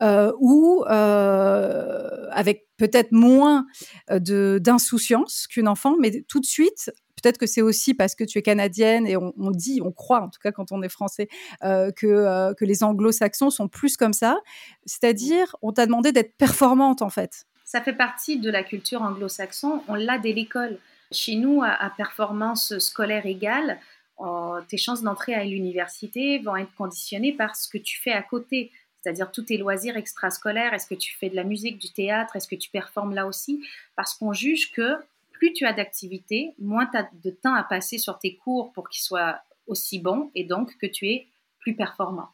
[0.00, 3.66] où avec peut-être moins
[4.08, 6.90] d'insouciance qu'une enfant, mais tout de suite
[7.22, 10.28] Peut-être que c'est aussi parce que tu es canadienne et on, dit, on croit en
[10.28, 11.28] tout cas quand on est français,
[11.62, 14.38] euh, que, euh, que les anglo-saxons sont plus comme ça.
[14.86, 17.44] C'est-à-dire, on t'a demandé d'être performante en fait.
[17.64, 20.78] Ça fait partie de la culture anglo-saxon, on l'a dès l'école.
[21.12, 23.78] Chez nous, à, performance scolaire égale,
[24.18, 28.22] oh, tes chances d'entrer à l'université vont être conditionnées par ce que tu fais à
[28.22, 28.70] côté
[29.02, 32.48] c'est-à-dire tous tes loisirs extrascolaires, est-ce que tu fais de la musique, du théâtre, est-ce
[32.48, 33.64] que tu performes là aussi?
[33.96, 34.96] Parce qu'on juge que
[35.40, 38.90] plus tu as d'activités, moins tu as de temps à passer sur tes cours pour
[38.90, 41.28] qu'ils soient aussi bons et donc que tu es
[41.60, 42.28] plus performant.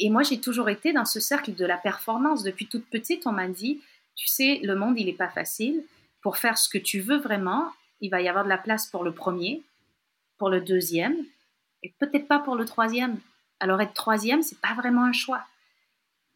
[0.00, 2.42] Et moi, j'ai toujours été dans ce cercle de la performance.
[2.42, 3.80] Depuis toute petite, on m'a dit,
[4.16, 5.84] tu sais, le monde, il n'est pas facile.
[6.22, 7.70] Pour faire ce que tu veux vraiment,
[8.00, 9.62] il va y avoir de la place pour le premier,
[10.36, 11.16] pour le deuxième,
[11.84, 13.20] et peut-être pas pour le troisième.
[13.60, 15.44] Alors être troisième, c'est pas vraiment un choix.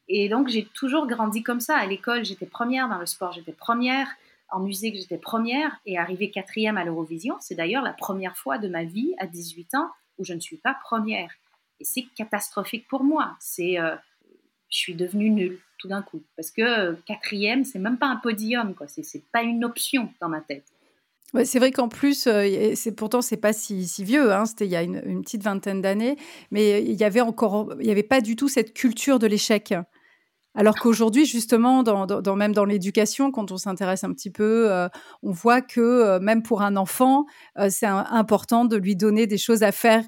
[0.06, 1.76] Et donc j'ai toujours grandi comme ça.
[1.76, 4.08] À l'école, j'étais première, dans le sport, j'étais première,
[4.50, 7.36] en musique, j'étais première et arrivée quatrième à l'Eurovision.
[7.40, 10.56] C'est d'ailleurs la première fois de ma vie à 18 ans où je ne suis
[10.56, 11.30] pas première.
[11.80, 13.36] Et c'est catastrophique pour moi.
[13.40, 13.94] C'est, euh,
[14.70, 18.16] je suis devenue nulle tout d'un coup parce que euh, quatrième, c'est même pas un
[18.16, 18.88] podium, quoi.
[18.88, 20.64] C'est, c'est pas une option dans ma tête.
[21.44, 24.70] C'est vrai qu'en plus, euh, c'est pourtant c'est pas si, si vieux, hein, c'était il
[24.70, 26.16] y a une, une petite vingtaine d'années,
[26.50, 29.74] mais il y avait encore, il y avait pas du tout cette culture de l'échec.
[30.58, 34.88] Alors qu'aujourd'hui, justement, dans, même dans l'éducation, quand on s'intéresse un petit peu, euh,
[35.22, 37.26] on voit que euh, même pour un enfant,
[37.58, 40.02] euh, c'est important de lui donner des choses à faire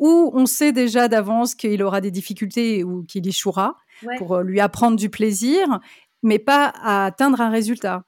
[0.00, 3.76] où on sait déjà d'avance qu'il aura des difficultés ou qu'il échouera
[4.18, 5.78] pour lui apprendre du plaisir,
[6.24, 8.02] mais pas à atteindre un résultat.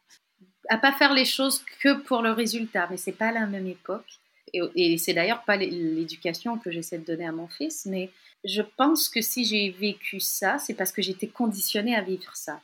[0.69, 4.19] À pas faire les choses que pour le résultat, mais c'est pas la même époque.
[4.53, 8.11] Et, et c'est d'ailleurs pas l'éducation que j'essaie de donner à mon fils, mais
[8.45, 12.61] je pense que si j'ai vécu ça, c'est parce que j'étais conditionnée à vivre ça.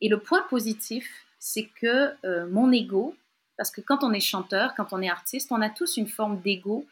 [0.00, 1.08] Et le point positif,
[1.38, 3.14] c'est que euh, mon ego,
[3.56, 6.40] parce que quand on est chanteur, quand on est artiste, on a tous une forme
[6.40, 6.86] d'ego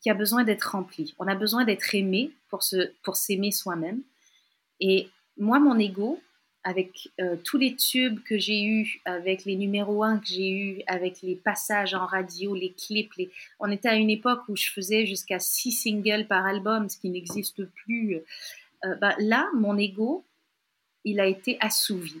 [0.00, 1.14] qui a besoin d'être rempli.
[1.18, 2.60] On a besoin d'être aimé pour,
[3.02, 4.02] pour s'aimer soi-même.
[4.80, 6.20] Et moi, mon ego,
[6.64, 10.82] avec euh, tous les tubes que j'ai eus, avec les numéros 1 que j'ai eus,
[10.86, 13.12] avec les passages en radio, les clips.
[13.16, 13.30] Les...
[13.58, 17.10] On était à une époque où je faisais jusqu'à 6 singles par album, ce qui
[17.10, 18.20] n'existe plus.
[18.84, 20.24] Euh, bah, là, mon ego,
[21.04, 22.20] il a été assouvi.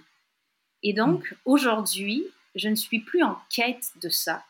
[0.82, 1.34] Et donc, mmh.
[1.44, 2.24] aujourd'hui,
[2.54, 4.44] je ne suis plus en quête de ça,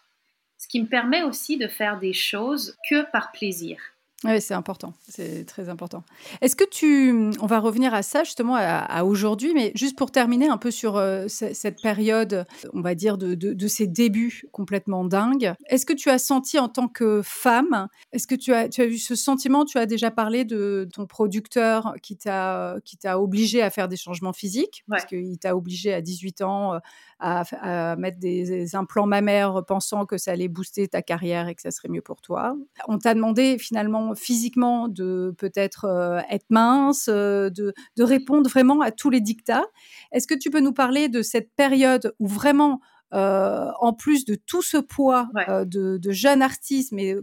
[0.58, 3.78] ce qui me permet aussi de faire des choses que par plaisir.
[4.24, 6.04] Oui, c'est important, c'est très important.
[6.40, 10.48] Est-ce que tu, on va revenir à ça justement à, aujourd'hui, mais juste pour terminer
[10.48, 15.54] un peu sur euh, cette période, on va dire de, de, ces débuts complètement dingues.
[15.66, 18.86] Est-ce que tu as senti en tant que femme, est-ce que tu as, tu as
[18.86, 23.62] eu ce sentiment Tu as déjà parlé de ton producteur qui t'a qui t'a obligé
[23.62, 24.84] à faire des changements physiques?
[24.88, 26.80] Parce qu'il t'a obligé à 18 ans
[27.22, 31.70] à, mettre des, implants mammaires pensant que ça allait booster ta carrière et que ça
[31.70, 32.56] serait mieux pour toi.
[32.88, 38.90] On t'a demandé finalement physiquement de peut-être euh, être mince, euh, de, répondre vraiment à
[38.90, 39.64] tous les dictats.
[40.10, 42.80] Est-ce que tu peux nous parler de cette période où vraiment
[43.14, 47.14] euh, en plus de tout ce poids de, de, jeune artiste, mais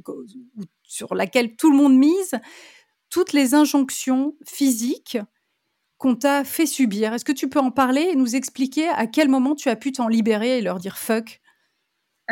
[0.83, 2.39] sur laquelle tout le monde mise,
[3.09, 5.17] toutes les injonctions physiques
[5.99, 7.13] qu'on t'a fait subir.
[7.13, 9.91] Est-ce que tu peux en parler et nous expliquer à quel moment tu as pu
[9.91, 11.41] t'en libérer et leur dire fuck?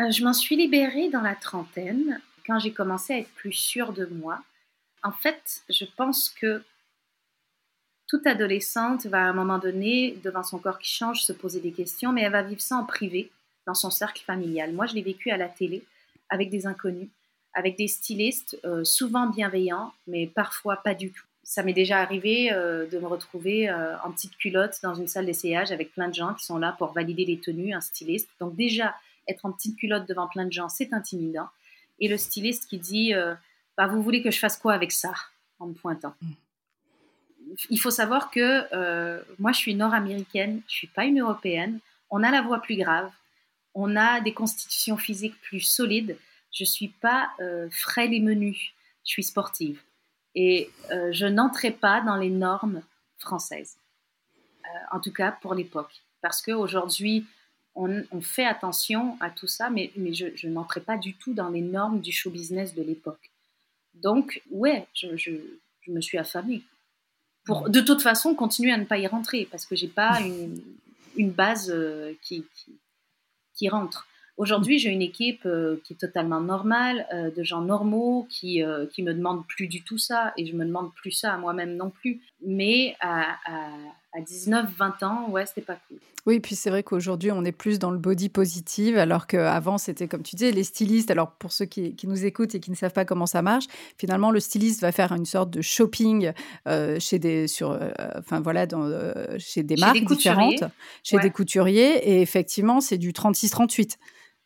[0.00, 3.92] Euh, Je m'en suis libérée dans la trentaine, quand j'ai commencé à être plus sûre
[3.92, 4.42] de moi.
[5.04, 6.62] En fait, je pense que
[8.08, 11.72] toute adolescente va à un moment donné, devant son corps qui change, se poser des
[11.72, 13.30] questions, mais elle va vivre ça en privé,
[13.66, 14.72] dans son cercle familial.
[14.72, 15.84] Moi, je l'ai vécu à la télé,
[16.30, 17.10] avec des inconnus,
[17.52, 22.52] avec des stylistes, euh, souvent bienveillants, mais parfois pas du tout ça m'est déjà arrivé
[22.52, 26.14] euh, de me retrouver euh, en petite culotte dans une salle d'essayage avec plein de
[26.14, 28.28] gens qui sont là pour valider les tenues, un styliste.
[28.38, 28.94] Donc déjà,
[29.26, 31.48] être en petite culotte devant plein de gens, c'est intimidant.
[32.00, 33.34] Et le styliste qui dit, euh,
[33.78, 35.14] bah, vous voulez que je fasse quoi avec ça?
[35.58, 36.14] en me pointant.
[36.20, 36.32] Mm.
[37.70, 41.80] Il faut savoir que moi, je suis nord-américaine, je suis pas une européenne.
[42.10, 43.10] On a la voix plus grave,
[43.74, 46.18] on a des constitutions physiques plus solides.
[46.52, 47.30] Je suis pas
[47.70, 49.80] frêle et menue, je suis sportive.
[50.40, 52.82] Et euh, je n'entrais pas dans les normes
[53.18, 53.76] françaises,
[54.92, 55.90] en tout cas pour l'époque.
[56.20, 57.26] Parce qu'aujourd'hui,
[57.74, 61.34] on, on, fait attention à tout ça, mais, mais je, je n'entrais pas du tout
[61.34, 63.32] dans les normes du show business de l'époque.
[63.94, 65.32] Donc, ouais, je, je,
[65.80, 66.62] je, me suis affamée.
[67.44, 70.62] Pour, de toute façon, continuer à ne pas y rentrer, parce que j'ai pas une,
[71.16, 72.78] une base euh, qui, qui,
[73.54, 74.06] qui, rentre.
[74.38, 79.02] Aujourd'hui, j'ai une équipe euh, qui est totalement normale, euh, de gens normaux, qui, qui
[79.02, 81.90] me demandent plus du tout ça, et je me demande plus ça à moi-même non
[81.90, 82.20] plus.
[82.46, 83.68] Mais à, à,
[84.14, 85.98] à 19, 20 ans, ouais, c'était pas cool.
[86.28, 90.08] Oui, puis c'est vrai qu'aujourd'hui, on est plus dans le body positive, alors qu'avant, c'était
[90.08, 91.10] comme tu disais, les stylistes.
[91.10, 93.64] Alors, pour ceux qui, nous écoutent et qui ne savent pas comment ça marche,
[93.96, 96.32] finalement, le styliste va faire une sorte de shopping
[96.66, 100.64] euh, chez des, sur, euh, enfin voilà, dans, euh, chez des marques différentes,
[101.02, 102.10] chez des couturiers.
[102.10, 103.96] Et effectivement, c'est du 36-38.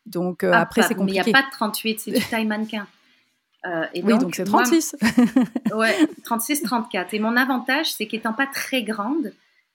[0.06, 1.20] Donc, ah, après, c'est compliqué.
[1.20, 2.86] Mais il n'y a pas de 38, c'est du taille mannequin.
[3.94, 4.96] et oui, donc c'est 36.
[5.74, 7.08] ouais, 36-34.
[7.12, 9.32] Et mon avantage, c'est qu'étant pas très grande,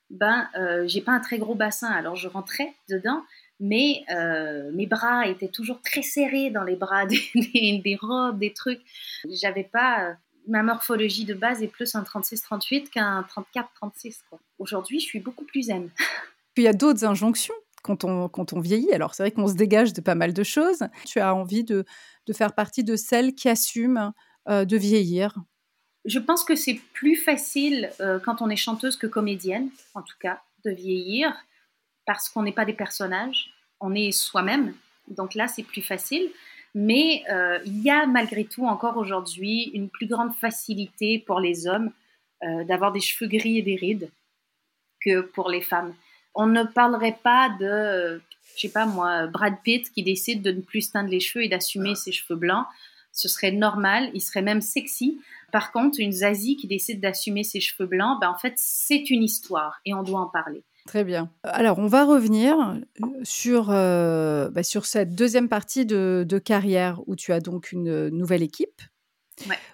[0.10, 3.24] ben, euh, j'ai pas un très gros bassin, alors je rentrais dedans,
[3.60, 8.54] mais euh, mes bras étaient toujours très serrés dans les bras des, des, robes, des
[8.54, 8.82] trucs.
[9.30, 10.14] J'avais pas euh,
[10.48, 13.26] ma morphologie de base est plus un 36-38 qu'un
[13.84, 14.22] 34-36.
[14.60, 15.90] Aujourd'hui, je suis beaucoup plus zen.
[16.54, 17.54] Puis il y a d'autres injonctions
[17.88, 18.04] quand
[18.54, 18.92] on, vieillit.
[18.94, 20.84] Alors c'est vrai qu'on se dégage de pas mal de choses.
[21.06, 21.86] Tu as envie de,
[22.34, 24.14] faire partie de celles qui assument
[24.48, 25.38] de vieillir,
[26.08, 30.16] je pense que c'est plus facile euh, quand on est chanteuse que comédienne, en tout
[30.22, 31.36] cas, de vieillir,
[32.06, 34.74] parce qu'on n'est pas des personnages, on est soi-même.
[35.10, 36.32] Donc là, c'est plus facile.
[36.74, 41.68] Mais euh, il y a malgré tout encore aujourd'hui une plus grande facilité pour les
[41.68, 41.92] hommes
[42.44, 44.10] euh, d'avoir des cheveux gris et des rides
[45.02, 45.94] que pour les femmes.
[46.40, 48.22] On ne parlerait pas de,
[48.56, 51.44] je sais pas moi, Brad Pitt qui décide de ne plus se teindre les cheveux
[51.44, 52.66] et d'assumer ses cheveux blancs.
[53.12, 55.20] Ce serait normal, il serait même sexy.
[55.52, 59.24] Par contre, une Zazie qui décide d'assumer ses cheveux blancs, ben, en fait, c'est une
[59.24, 60.64] histoire et on doit en parler.
[60.86, 61.32] Très bien.
[61.44, 62.80] Alors, on va revenir
[63.24, 68.44] sur, euh, bah, sur cette deuxième partie de, carrière où tu as donc une nouvelle
[68.44, 68.82] équipe,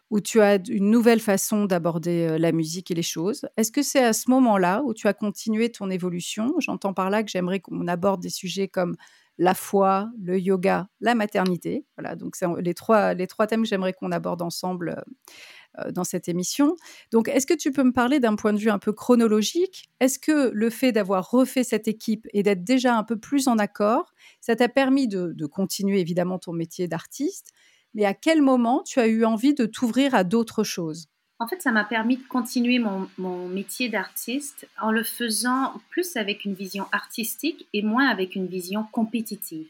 [0.10, 3.48] où tu as une nouvelle façon d'aborder la musique et les choses.
[3.58, 6.54] Est-ce que c'est à ce moment-là où tu as continué ton évolution?
[6.60, 8.96] J'entends par là que j'aimerais qu'on aborde des sujets comme
[9.38, 11.86] la foi, le yoga, la maternité.
[11.98, 15.04] Voilà, donc c'est les trois, les trois thèmes que j'aimerais qu'on aborde ensemble
[15.92, 16.76] dans cette émission.
[17.12, 19.90] Donc, est-ce que tu peux me parler d'un point de vue un peu chronologique?
[20.00, 23.58] Est-ce que le fait d'avoir refait cette équipe et d'être déjà un peu plus en
[23.58, 27.52] accord, ça t'a permis de, continuer évidemment ton métier d'artiste?
[27.94, 31.08] Mais à quel moment tu as eu envie de t'ouvrir à d'autres choses?
[31.40, 36.16] En fait, ça m'a permis de continuer mon, mon métier d'artiste en le faisant plus
[36.16, 39.68] avec une vision artistique et moins avec une vision compétitive.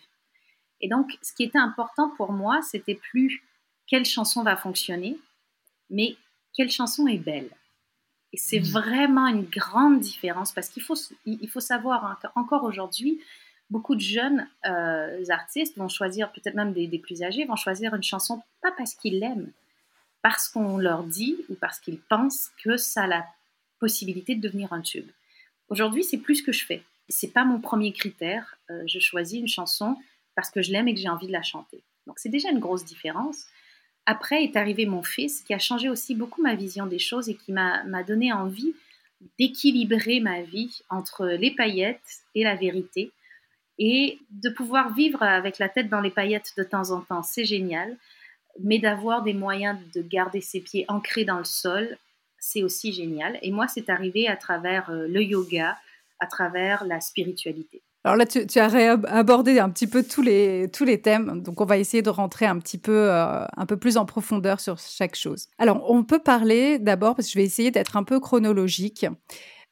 [0.81, 3.41] Et donc, ce qui était important pour moi, c'était plus
[3.87, 5.17] quelle chanson va fonctionner,
[5.89, 6.17] mais
[6.53, 7.49] quelle chanson est belle.
[8.33, 8.63] Et c'est mmh.
[8.63, 13.21] vraiment une grande différence parce qu'il faut, il faut savoir hein, qu'encore aujourd'hui,
[13.69, 18.03] beaucoup de jeunes euh, artistes vont choisir, peut-être même des, plus âgés, vont choisir une
[18.03, 19.51] chanson pas parce qu'ils l'aiment,
[20.21, 23.25] parce qu'on leur dit ou parce qu'ils pensent que ça a la
[23.79, 25.09] possibilité de devenir un tube.
[25.69, 26.83] Aujourd'hui, c'est plus ce que je fais.
[27.09, 28.57] C'est pas mon premier critère.
[28.69, 29.97] Euh, je choisis une chanson
[30.35, 31.83] parce que je l'aime et que j'ai envie de la chanter.
[32.07, 33.45] Donc c'est déjà une grosse différence.
[34.05, 37.35] Après est arrivé mon fils qui a changé aussi beaucoup ma vision des choses et
[37.35, 38.73] qui m'a donné envie
[39.39, 43.11] d'équilibrer ma vie entre les paillettes et la vérité.
[43.79, 47.45] Et de pouvoir vivre avec la tête dans les paillettes de temps en temps, c'est
[47.45, 47.97] génial.
[48.59, 51.97] Mais d'avoir des moyens de garder ses pieds ancrés dans le sol,
[52.39, 53.39] c'est aussi génial.
[53.41, 55.77] Et moi, c'est arrivé à travers euh, le yoga,
[56.19, 57.81] à travers la spiritualité.
[58.05, 61.65] Alors là, tu, as abordé un petit peu tous les, tous les thèmes, donc on
[61.65, 65.15] va essayer de rentrer un petit peu, euh, un peu plus en profondeur sur chaque
[65.15, 65.47] chose.
[65.57, 69.05] Alors, on peut parler d'abord, parce que je vais essayer d'être un peu chronologique.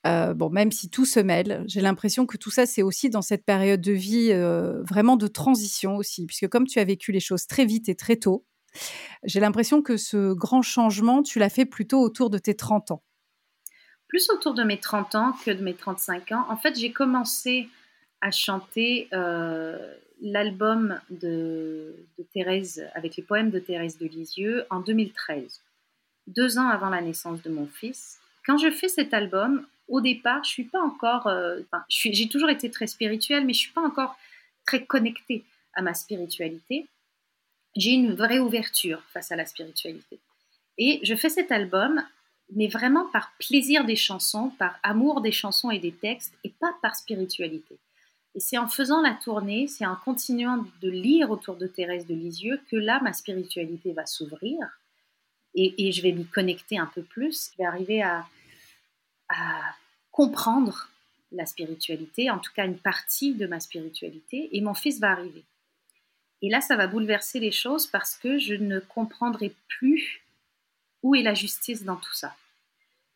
[0.07, 3.21] Euh, bon, même si tout se mêle, j'ai l'impression que tout ça, c'est aussi dans
[3.21, 7.19] cette période de vie euh, vraiment de transition aussi, puisque comme tu as vécu les
[7.19, 8.45] choses très vite et très tôt,
[9.23, 13.03] j'ai l'impression que ce grand changement, tu l'as fait plutôt autour de tes 30 ans.
[14.07, 16.45] Plus autour de mes 30 ans que de mes 35 ans.
[16.49, 17.69] En fait, j'ai commencé
[18.21, 19.77] a chanté euh,
[20.21, 21.95] l'album de,
[22.33, 25.61] Thérèse, avec les poèmes de Thérèse de Lisieux, en 2013,
[26.27, 28.19] deux ans avant la naissance de mon fils.
[28.45, 32.71] Quand je fais cet album, au départ, je suis pas encore, euh, j'ai toujours été
[32.71, 34.17] très spirituelle, mais je suis pas encore
[34.65, 36.87] très connectée à ma spiritualité.
[37.75, 40.19] J'ai une vraie ouverture face à la spiritualité.
[40.77, 42.03] Et je fais cet album,
[42.55, 46.73] mais vraiment par plaisir des chansons, par amour des chansons et des textes, et pas
[46.81, 47.77] par spiritualité.
[48.33, 52.15] Et c'est en faisant la tournée, c'est en continuant de lire autour de Thérèse de
[52.15, 54.57] Lisieux que là, ma spiritualité va s'ouvrir
[55.53, 57.51] et, je vais m'y connecter un peu plus.
[57.51, 58.25] Je vais arriver à,
[59.29, 59.75] à
[60.11, 60.89] comprendre
[61.31, 65.43] la spiritualité, en tout cas une partie de ma spiritualité, et mon fils va arriver.
[66.41, 70.23] Et là, ça va bouleverser les choses parce que je ne comprendrai plus
[71.03, 72.35] où est la justice dans tout ça.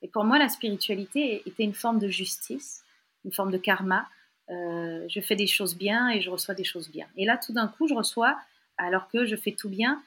[0.01, 2.83] Et pour moi, la spiritualité était une forme de justice,
[3.23, 4.07] une forme de karma.
[4.49, 7.07] Euh, je fais des choses bien et je reçois des choses bien.
[7.17, 8.37] Et là, tout d'un coup, je reçois,
[8.77, 10.03] alors que je fais tout bien,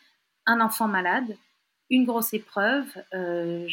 [0.46, 1.36] un enfant malade,
[1.90, 3.66] une grosse épreuve, euh,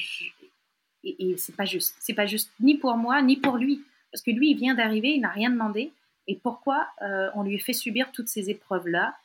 [1.06, 1.96] et, et c'est pas juste.
[2.00, 5.10] C'est pas juste ni pour moi ni pour lui, parce que lui, il vient d'arriver,
[5.10, 5.92] il n'a rien demandé.
[6.28, 9.16] Et pourquoi euh, on lui fait subir toutes ces épreuves-là?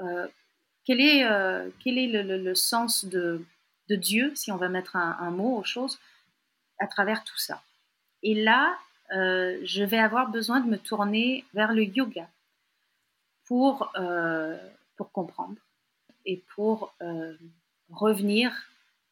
[0.00, 0.28] Euh,
[0.84, 3.42] quel est, euh, quel est le, sens de,
[3.88, 5.98] de, Dieu, si on va mettre un, mot aux choses,
[6.78, 7.62] à travers tout ça?
[8.22, 8.76] Et là,
[9.10, 12.28] je vais avoir besoin de me tourner vers le yoga
[13.46, 13.92] pour,
[14.96, 15.56] pour comprendre
[16.26, 16.94] et pour
[17.88, 18.52] revenir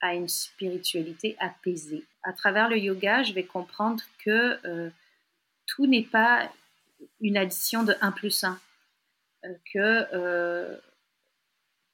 [0.02, 2.04] à une spiritualité apaisée.
[2.22, 4.90] À travers le yoga, je vais comprendre que
[5.66, 6.52] tout n'est pas
[7.20, 8.58] une addition de 1 plus 1.
[9.44, 10.76] Euh, que euh,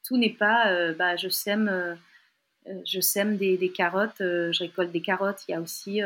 [0.06, 1.98] tout n'est pas, euh, bah, je sème,
[2.84, 5.44] je sème des, carottes, je récolte des carottes.
[5.48, 6.00] Il y a aussi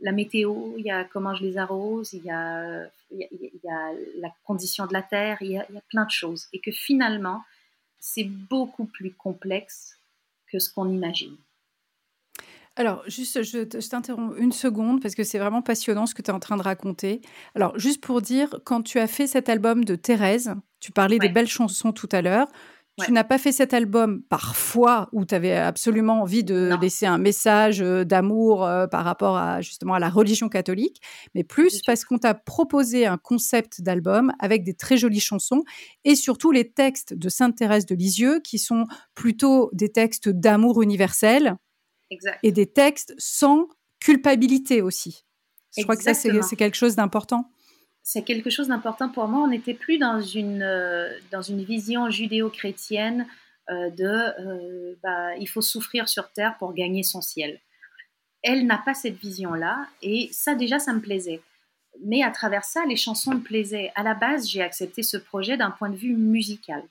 [0.00, 4.92] la météo, il y a comment je les arrose, il y a, la condition de
[4.92, 6.48] la terre, il y, a, plein de choses.
[6.52, 7.42] Et que finalement,
[7.98, 9.97] c'est beaucoup plus complexe
[10.50, 11.36] que ce qu'on imagine.
[12.78, 16.34] Alors, juste, je, t'interromps une seconde parce que c'est vraiment passionnant ce que tu es
[16.34, 17.20] en train de raconter.
[17.56, 21.28] Alors, juste pour dire, quand tu as fait cet album de Thérèse, tu parlais des
[21.28, 22.46] belles chansons tout à l'heure.
[23.04, 27.06] Tu n'as pas fait cet album par foi où tu avais absolument envie de laisser
[27.06, 31.00] un message euh, d'amour euh, par rapport à justement à la religion catholique,
[31.34, 35.62] mais plus parce qu'on t'a proposé un concept d'album avec des très jolies chansons
[36.04, 40.82] et surtout les textes de Sainte Thérèse de Lisieux qui sont plutôt des textes d'amour
[40.82, 41.56] universel
[42.42, 43.68] et des textes sans
[44.00, 45.24] culpabilité aussi.
[45.76, 47.50] Je crois que ça, c'est quelque chose d'important.
[48.10, 49.40] C'est quelque chose d'important pour moi.
[49.42, 51.10] On n'était plus dans une, euh,
[51.50, 53.26] vision judéo-chrétienne
[53.68, 57.60] euh, de euh, bah, il faut souffrir sur terre pour gagner son ciel.
[58.42, 61.42] Elle n'a pas cette vision-là et ça déjà, ça me plaisait.
[62.02, 63.92] Mais à travers ça, les chansons me plaisaient.
[63.94, 66.82] À la base, j'ai accepté ce projet d'un point de vue musical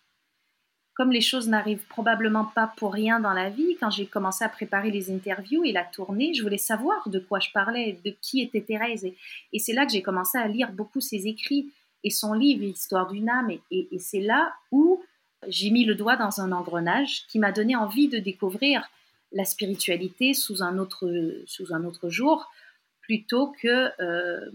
[0.98, 4.50] comme les choses n'arrivent probablement pas pour rien dans la vie, quand j'ai commencé à
[4.50, 8.42] préparer les interviews et la tournée, je voulais savoir de quoi je parlais, de qui
[8.42, 9.06] était Thérèse.
[9.06, 11.72] Et, c'est là que j'ai commencé à lire beaucoup ses écrits
[12.04, 13.52] et son livre, Histoire d'une âme.
[13.70, 15.04] Et, c'est là où
[15.48, 18.90] j'ai mis le doigt dans un engrenage qui m'a donné envie de découvrir
[19.32, 21.08] la spiritualité sous un autre,
[21.46, 22.50] sous un autre jour,
[23.02, 24.50] plutôt que euh,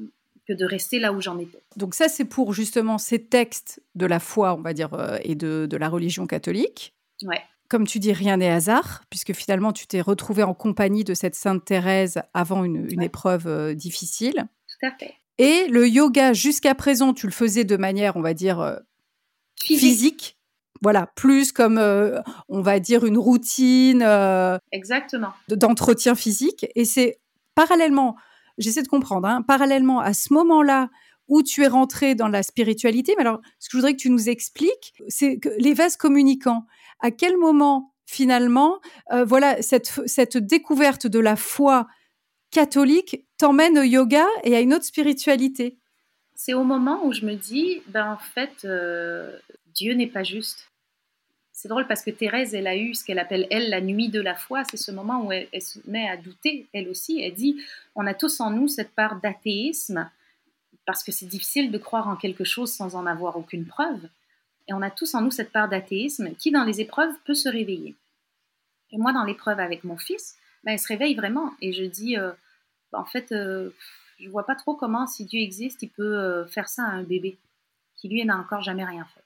[0.47, 1.63] que de rester là où j'en étais.
[1.77, 5.35] Donc ça, c'est pour justement ces textes de la foi, on va dire, euh, et
[5.35, 6.95] de, de, la religion catholique.
[7.23, 7.41] Ouais.
[7.69, 11.35] Comme tu dis, rien n'est hasard, puisque finalement, tu t'es retrouvée en compagnie de cette
[11.35, 14.47] Sainte Thérèse avant une, une épreuve euh, difficile.
[14.69, 15.15] Tout à fait.
[15.39, 18.77] Et le yoga, jusqu'à présent, tu le faisais de manière, on va dire, euh,
[19.61, 20.37] physique.
[20.83, 21.79] Voilà, plus comme,
[22.49, 24.03] on va dire, une routine.
[24.73, 25.33] Exactement.
[25.49, 26.67] D'entretien physique.
[26.75, 27.21] Et c'est
[27.55, 28.17] parallèlement
[28.59, 30.91] j'essaie de comprendre, hein, parallèlement à ce moment-là
[31.29, 34.11] où tu es rentré dans la spiritualité, mais alors ce que je voudrais que tu
[34.11, 36.67] nous expliques, c'est que les vases communicants,
[37.01, 38.81] à quel moment finalement,
[39.13, 41.87] euh, voilà, cette, cette découverte de la foi
[42.51, 45.79] catholique t'emmène au yoga et à une autre spiritualité?
[46.35, 49.39] C'est au moment où je me dis, ben en fait, euh,
[49.75, 50.72] Dieu n'est pas juste.
[51.63, 54.21] C'est drôle parce que Thérèse, elle a eu ce qu'elle appelle, elle, la nuit de
[54.21, 54.65] la foi.
[54.65, 57.23] C'est ce moment où elle, se met à douter, elle aussi.
[57.23, 57.63] Elle dit,
[57.95, 60.11] on a tous en nous cette part d'athéisme,
[60.87, 64.09] parce que c'est difficile de croire en quelque chose sans en avoir aucune preuve.
[64.67, 67.49] Et on a tous en nous cette part d'athéisme qui, dans les épreuves, peut se
[67.49, 67.95] réveiller.
[68.91, 71.53] Et moi, dans l'épreuve avec mon fils, ben, elle se réveille vraiment.
[71.61, 72.33] Et je dis, euh,
[72.93, 73.71] en fait, euh,
[74.19, 77.05] je vois pas trop comment, si Dieu existe, il peut euh, faire ça à un
[77.05, 77.39] bébé
[77.95, 79.23] qui, lui, n'a encore jamais rien fait.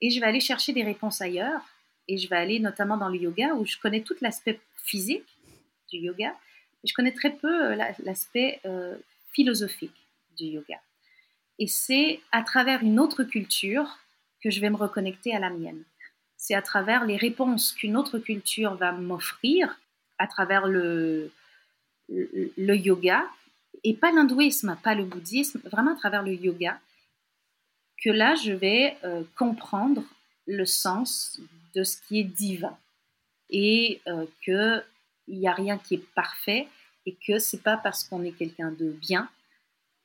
[0.00, 1.62] Et je vais aller chercher des réponses ailleurs.
[2.08, 5.26] Et je vais aller notamment dans le yoga où je connais tout l'aspect physique
[5.90, 6.34] du yoga.
[6.84, 8.96] Je connais très peu euh, l'aspect euh,
[9.32, 9.96] philosophique
[10.38, 10.78] du yoga.
[11.58, 13.98] Et c'est à travers une autre culture
[14.42, 15.82] que je vais me reconnecter à la mienne.
[16.36, 19.80] C'est à travers les réponses qu'une autre culture va m'offrir,
[20.18, 21.30] à travers le
[22.08, 23.26] yoga,
[23.84, 26.78] et pas l'hindouisme, pas le bouddhisme, vraiment à travers le yoga,
[28.02, 30.02] que là, je vais euh, comprendre
[30.46, 31.40] le sens
[31.74, 32.76] de ce qui est divin.
[33.50, 34.00] et
[34.44, 34.84] qu'il
[35.28, 36.68] n'y a rien qui est parfait
[37.04, 39.28] et que c'est pas parce qu'on est quelqu'un de bien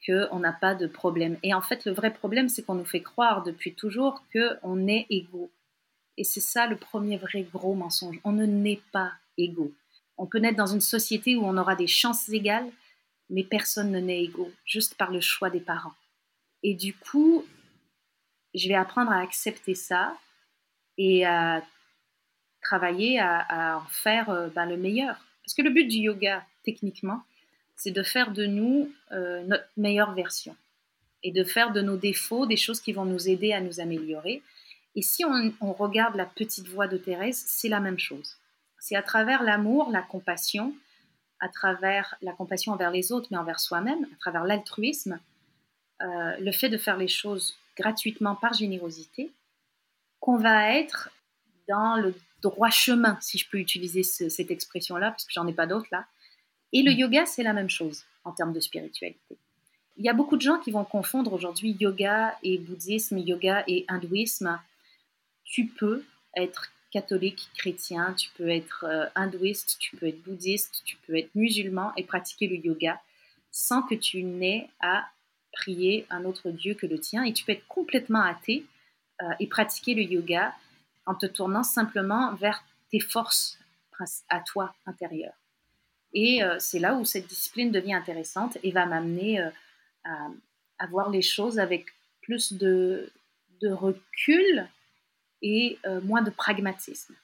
[0.05, 1.37] qu'on n'a pas de problème.
[1.43, 5.05] Et en fait, le vrai problème, c'est qu'on nous fait croire depuis toujours qu'on est
[5.09, 5.51] égaux.
[6.17, 8.19] Et c'est ça le premier vrai gros mensonge.
[8.23, 9.71] On ne naît pas égaux.
[10.17, 12.69] On peut naître dans une société où on aura des chances égales,
[13.29, 15.93] mais personne ne naît égaux, juste par le choix des parents.
[16.63, 17.45] Et du coup,
[18.53, 20.15] je vais apprendre à accepter ça
[20.97, 21.63] et à
[22.61, 25.17] travailler à, en faire euh, ben, le meilleur.
[25.43, 27.21] Parce que le but du yoga, techniquement,
[27.75, 30.55] c'est de faire de nous euh, notre meilleure version
[31.23, 34.41] et de faire de nos défauts des choses qui vont nous aider à nous améliorer.
[34.95, 38.37] Et si on, regarde la petite voix de Thérèse, c'est la même chose.
[38.79, 40.75] C'est à travers l'amour, la compassion,
[41.39, 45.19] à travers la compassion envers les autres, mais envers soi-même, à travers l'altruisme,
[46.01, 49.31] euh, le fait de faire les choses gratuitement par générosité,
[50.19, 51.09] qu'on va être
[51.67, 55.67] dans le droit chemin, si je peux utiliser cette expression-là, parce que j'en ai pas
[55.67, 56.05] d'autre là.
[56.73, 56.97] Et le mm.
[56.97, 59.37] yoga, c'est la même chose en termes de spiritualité.
[59.97, 63.85] Il y a beaucoup de gens qui vont confondre aujourd'hui yoga et bouddhisme, yoga et
[63.87, 64.59] hindouisme.
[65.43, 66.03] Tu peux
[66.35, 71.33] être catholique, chrétien, tu peux être euh, hindouiste, tu peux être bouddhiste, tu peux être
[71.35, 72.99] musulman et pratiquer le yoga
[73.51, 75.05] sans que tu n'aies à
[75.51, 77.23] prier un autre Dieu que le tien.
[77.23, 78.65] Et tu peux être complètement athée
[79.21, 80.55] euh, et pratiquer le yoga
[81.05, 83.57] en te tournant simplement vers tes forces
[84.29, 85.37] à toi intérieures.
[86.13, 89.39] Et euh, c'est là où cette discipline devient intéressante et va m'amener
[90.03, 90.27] à,
[90.79, 91.85] à, voir les choses avec
[92.21, 93.11] plus de,
[93.61, 94.67] de recul
[95.41, 97.15] et euh, moins de pragmatisme.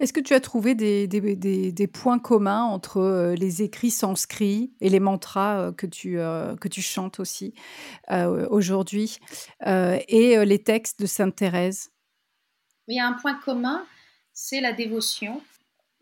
[0.00, 5.00] Est-ce que tu as trouvé des, points communs entre euh, les écrits sanscrits et les
[5.00, 7.54] mantras euh, que, tu, que tu chantes aussi
[8.10, 9.18] aujourd'hui
[9.70, 11.90] et les textes de Sainte Thérèse?
[12.88, 13.84] Il y a un point commun,
[14.32, 15.42] c'est la dévotion.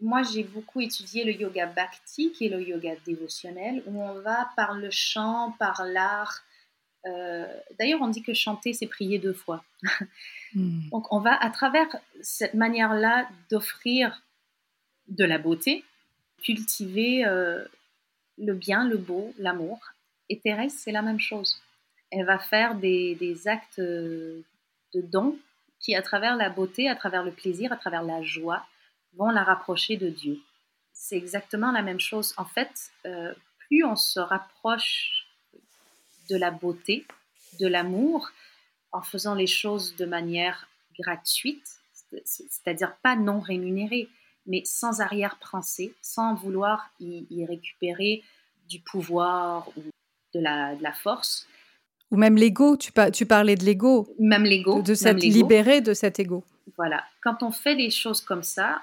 [0.01, 4.51] Moi, j'ai beaucoup étudié le yoga bhakti, qui est le yoga dévotionnel, où on va
[4.57, 6.45] par le chant, par l'art.
[7.79, 9.63] D'ailleurs, on dit que chanter, c'est prier deux fois.
[10.55, 10.89] Hmm.
[10.91, 11.87] Donc on va à travers
[12.21, 14.23] cette manière-là d'offrir
[15.09, 15.85] de la beauté,
[16.43, 17.65] cultiver euh,
[18.39, 19.79] le bien, le beau, l'amour.
[20.29, 21.63] Et Thérèse, c'est la même chose.
[22.11, 24.45] Elle va faire des, actes de
[24.95, 25.39] don
[25.81, 28.67] qui, à travers la beauté, à travers le plaisir, à travers la joie,
[29.15, 30.39] vont la rapprocher de Dieu.
[30.93, 32.35] C'est exactement la même chose.
[32.37, 35.16] En fait, euh, plus on se rapproche
[36.29, 37.07] de la beauté,
[37.61, 38.31] de l'amour,
[38.93, 40.69] en faisant les choses de manière
[40.99, 41.67] gratuite,
[42.25, 44.09] c'est-à-dire pas non rémunérée,
[44.47, 48.23] mais sans arrière-pensée, sans vouloir y, récupérer
[48.69, 49.83] du pouvoir ou
[50.35, 51.47] de la, force.
[52.11, 54.09] Ou même l'ego, tu, tu, parlais de l'ego.
[54.19, 54.83] Même l'ego.
[54.83, 56.45] De, s'être libéré de cet ego.
[56.77, 57.05] Voilà.
[57.23, 58.83] Quand on fait les choses comme ça,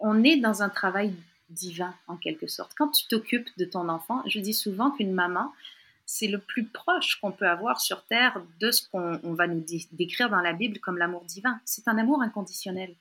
[0.00, 1.12] on est dans un travail
[1.48, 2.72] divin en quelque sorte.
[2.76, 5.52] Quand tu t'occupes de ton enfant, je dis souvent qu'une maman,
[6.10, 10.30] c'est le plus proche qu'on peut avoir sur Terre de ce qu'on va nous décrire
[10.30, 11.60] dans la Bible comme l'amour divin.
[11.66, 12.94] C'est un amour inconditionnel.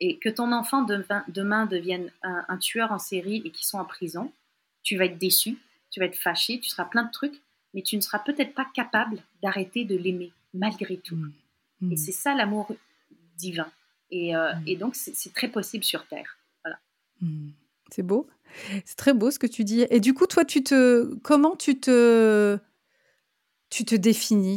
[0.00, 4.32] Et que ton enfant demain devienne un, tueur en série et qu'il soit en prison,
[4.82, 5.58] tu vas être déçu,
[5.90, 7.40] tu vas être fâché, tu seras plein de trucs,
[7.72, 11.14] mais tu ne seras peut-être pas capable d'arrêter de l'aimer malgré tout.
[11.14, 11.32] Mmh.
[11.82, 11.92] Mmh.
[11.92, 12.74] Et c'est ça l'amour
[13.36, 13.70] divin.
[14.10, 14.74] Et, euh, mmh.
[14.74, 16.36] donc, c'est très possible sur Terre.
[16.64, 16.80] Voilà.
[17.90, 18.28] C'est beau.
[18.84, 19.86] C'est très beau ce que tu dis.
[19.90, 22.58] Et du coup, toi, tu te, comment tu te,
[23.70, 24.56] tu te définis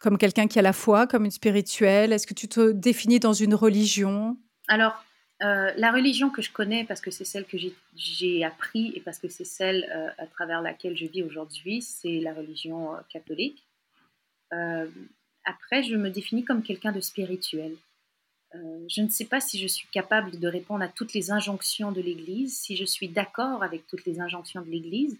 [0.00, 2.12] comme quelqu'un qui a la foi, comme une spirituelle?
[2.12, 4.36] Est-ce que tu te définis dans une religion?
[4.68, 5.04] Alors,
[5.42, 7.56] euh, la religion que je connais, parce que c'est celle que
[7.96, 12.20] j'ai appris et parce que c'est celle euh, à travers laquelle je vis aujourd'hui, c'est
[12.20, 13.66] la religion euh, catholique.
[15.44, 17.74] après, je me définis comme quelqu'un de spirituel.
[18.54, 21.92] Euh, je ne sais pas si je suis capable de répondre à toutes les injonctions
[21.92, 25.16] de l'Église, si je suis d'accord avec toutes les injonctions de l'Église,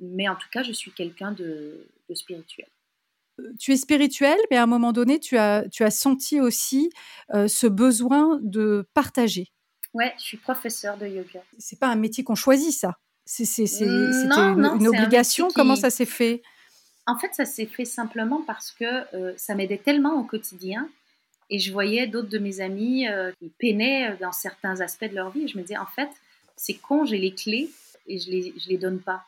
[0.00, 2.66] mais en tout cas, je suis quelqu'un de, spirituel.
[3.38, 6.90] Euh, tu es spirituel, mais à un moment donné, tu as, tu as senti aussi
[7.34, 9.52] euh, ce besoin de partager.
[9.92, 11.42] Ouais, je suis professeur de yoga.
[11.58, 12.96] C'est pas un métier qu'on choisit, ça.
[13.26, 13.44] C'est
[13.80, 15.48] une, une obligation.
[15.54, 16.42] Comment ça s'est fait?
[17.06, 20.88] En fait, ça s'est fait simplement parce que ça m'aidait tellement au quotidien
[21.50, 25.30] et je voyais d'autres de mes amis euh, qui peinaient dans certains aspects de leur
[25.30, 25.42] vie.
[25.42, 26.08] Et je me disais, en fait,
[26.56, 27.68] c'est con, j'ai les clés
[28.06, 29.24] et je les, je les donne pas.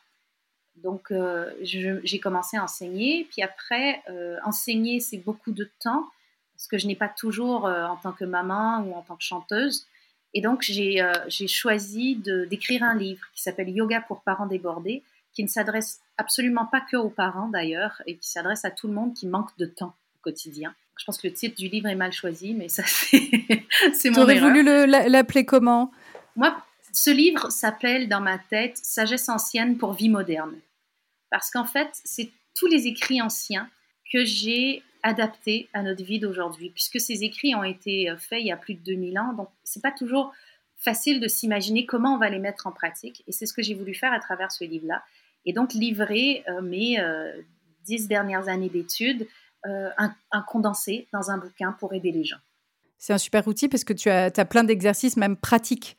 [0.77, 3.27] Donc, euh, j'ai commencé à enseigner.
[3.29, 6.09] Puis après, euh, enseigner, c'est beaucoup de temps,
[6.55, 9.85] parce que je n'ai pas toujours, en tant que maman ou en tant que chanteuse.
[10.33, 15.03] Et donc, j'ai choisi d'écrire un livre qui s'appelle Yoga pour parents débordés,
[15.33, 18.93] qui ne s'adresse absolument pas que aux parents d'ailleurs, et qui s'adresse à tout le
[18.93, 20.73] monde qui manque de temps au quotidien.
[20.97, 22.83] Je pense que le titre du livre est mal choisi, mais ça,
[23.93, 25.91] c'est mon Tu aurais voulu l'appeler comment?
[26.35, 26.55] Moi,
[26.93, 30.55] ce livre s'appelle dans ma tête Sagesse ancienne pour vie moderne.
[31.29, 33.69] Parce qu'en fait, c'est tous les écrits anciens
[34.11, 38.47] que j'ai adaptés à notre vie d'aujourd'hui, puisque ces écrits ont été euh, faits il
[38.47, 39.33] y a plus de 2000 ans.
[39.33, 40.31] Donc, c'est pas toujours
[40.77, 43.23] facile de s'imaginer comment on va les mettre en pratique.
[43.27, 45.03] Et c'est ce que j'ai voulu faire à travers ce livre-là.
[45.45, 47.33] Et donc, livrer euh, mes euh,
[47.83, 49.27] dix dernières années d'études,
[49.65, 52.39] un, un condensé dans un bouquin pour aider les gens.
[52.97, 55.97] C'est un super outil parce que tu as, as plein d'exercices, même pratiques.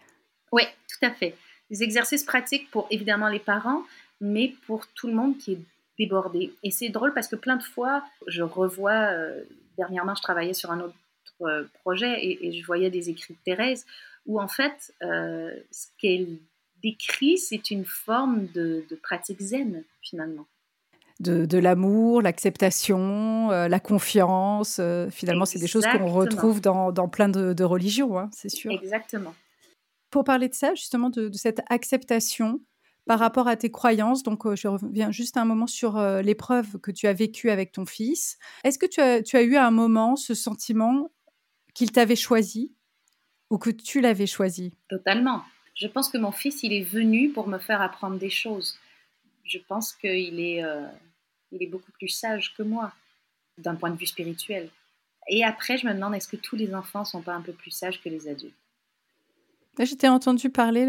[0.52, 1.34] Oui, tout à fait.
[1.70, 3.82] Des exercices pratiques pour évidemment les parents,
[4.20, 5.58] mais pour tout le monde qui est
[5.98, 6.52] débordé.
[6.62, 9.44] Et c'est drôle parce que plein de fois, je revois, euh,
[9.76, 10.94] dernièrement, je travaillais sur un autre
[11.42, 13.86] euh, projet et, je voyais des écrits de Thérèse
[14.26, 16.38] où en fait, euh, ce qu'elle
[16.82, 20.46] décrit, c'est une forme de, pratique zen finalement.
[21.24, 24.80] De, l'amour, l'acceptation, la confiance.
[25.10, 28.70] finalement, c'est des choses qu'on retrouve dans, plein de, religions, hein, c'est sûr.
[28.72, 29.34] Exactement.
[30.10, 32.60] Pour parler de ça, justement, de, cette acceptation,
[33.06, 34.22] par rapport à tes croyances.
[34.22, 37.72] Donc, euh, je reviens juste un moment sur euh, l'épreuve que tu as vécue avec
[37.72, 38.38] ton fils.
[38.64, 41.10] Est-ce que tu as, tu as eu à un moment ce sentiment
[41.74, 42.72] qu'il t'avait choisi
[43.50, 44.74] ou que tu l'avais choisi?
[44.88, 45.42] Totalement.
[45.74, 48.78] Je pense que mon fils, il est venu pour me faire apprendre des choses.
[49.44, 50.86] Je pense qu'il est, euh,
[51.54, 52.92] il est beaucoup plus sage que moi,
[53.58, 54.68] d'un point de vue spirituel.
[55.28, 57.70] Et après, je me demande, est-ce que tous les enfants sont pas un peu plus
[57.70, 58.54] sages que les adultes?
[59.78, 60.86] J'étais entendu parler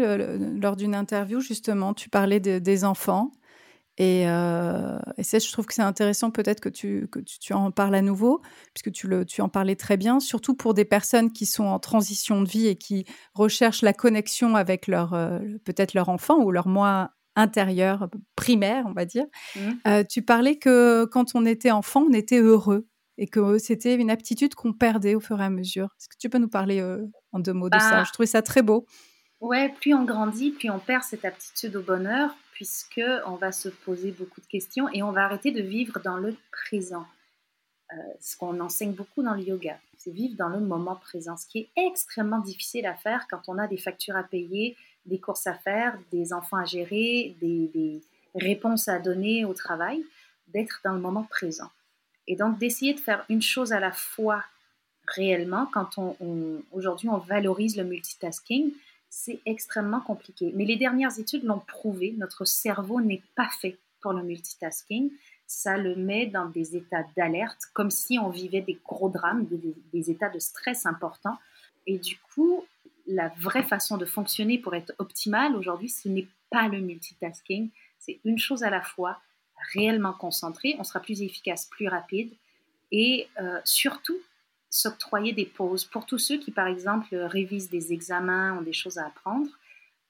[0.60, 3.32] lors d'une interview, justement, tu parlais des enfants.
[3.98, 7.94] Et, euh, ça, je trouve que c'est intéressant peut-être que, tu, que tu, en parles
[7.94, 8.42] à nouveau,
[8.74, 11.78] puisque tu, le, tu en parlais très bien, surtout pour des personnes qui sont en
[11.78, 16.50] transition de vie et qui recherchent la connexion avec leur, euh, peut-être leur enfant ou
[16.50, 19.26] leur moi intérieur, primaire, on va dire.
[19.54, 19.60] Mmh.
[19.86, 24.10] Euh, tu parlais que quand on était enfant, on était heureux et que c'était une
[24.10, 25.94] aptitude qu'on perdait au fur et à mesure.
[25.98, 27.90] Est-ce que tu peux nous parler euh, en deux mots de ça?
[27.90, 28.86] Bah Je trouvais ça très beau.
[29.40, 33.68] Ouais, plus on grandit, plus on perd cette aptitude au bonheur, puisque on va se
[33.68, 37.06] poser beaucoup de questions et on va arrêter de vivre dans le présent.
[37.92, 41.46] Euh, ce qu'on enseigne beaucoup dans le yoga, c'est vivre dans le moment présent, ce
[41.46, 44.76] qui est extrêmement difficile à faire quand on a des factures à payer,
[45.06, 48.00] des courses à faire, des enfants à gérer, des,
[48.34, 50.04] réponses à donner au travail,
[50.48, 51.70] d'être dans le moment présent.
[52.26, 54.44] Et donc d'essayer de faire une chose à la fois
[55.06, 58.72] réellement, quand on, aujourd'hui on valorise le multitasking,
[59.08, 60.52] c'est extrêmement compliqué.
[60.54, 65.10] Mais les dernières études l'ont prouvé, notre cerveau n'est pas fait pour le multitasking.
[65.46, 69.46] Ça le met dans des états d'alerte, comme si on vivait des gros drames,
[69.92, 71.38] des états de stress importants.
[71.86, 72.64] Et du coup,
[73.06, 78.20] la vraie façon de fonctionner pour être optimale aujourd'hui, ce n'est pas le multitasking, c'est
[78.24, 79.20] une chose à la fois,
[79.72, 82.32] réellement concentré, on sera plus efficace, plus rapide
[82.92, 84.18] et euh, surtout
[84.70, 85.84] s'octroyer des pauses.
[85.84, 89.48] Pour tous ceux qui, par exemple, révisent des examens, ont des choses à apprendre,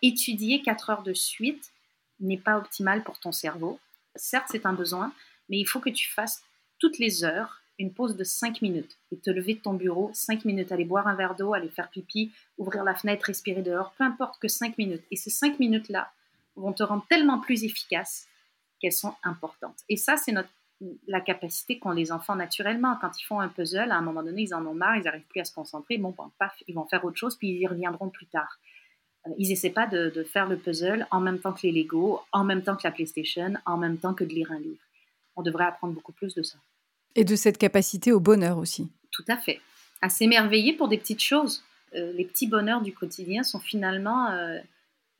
[0.03, 1.72] étudier 4 heures de suite
[2.20, 3.78] n'est pas optimal pour ton cerveau.
[4.14, 5.12] Certes, c'est un besoin,
[5.49, 6.42] mais il faut que tu fasses
[6.78, 10.45] toutes les heures une pause de 5 minutes et te lever de ton bureau 5
[10.45, 14.05] minutes, aller boire un verre d'eau, aller faire pipi, ouvrir la fenêtre, respirer dehors, peu
[14.05, 15.05] importe que 5 minutes.
[15.11, 16.11] Et ces 5 minutes-là
[16.57, 18.27] vont te rendre tellement plus efficace
[18.81, 19.77] qu'elles sont importantes.
[19.89, 20.51] Et ça, c'est notre
[21.07, 22.97] la capacité qu'ont les enfants naturellement.
[23.01, 25.27] Quand ils font un puzzle, à un moment donné, ils en ont marre, ils n'arrivent
[25.29, 25.99] plus à se concentrer.
[25.99, 28.59] Bon, paf, ils vont faire autre chose, puis ils y reviendront plus tard.
[29.27, 32.20] Euh, ils n'essaient pas de, de, faire le puzzle en même temps que les Lego,
[32.33, 34.83] en même temps que la PlayStation, en même temps que de lire un livre.
[35.35, 36.59] On devrait apprendre beaucoup plus de ça.
[37.17, 38.89] Et de cette capacité au bonheur aussi.
[39.11, 39.61] Tout à fait.
[40.03, 41.64] À s'émerveiller pour des petites choses.
[41.95, 44.59] Euh, les petits bonheurs du quotidien sont finalement euh,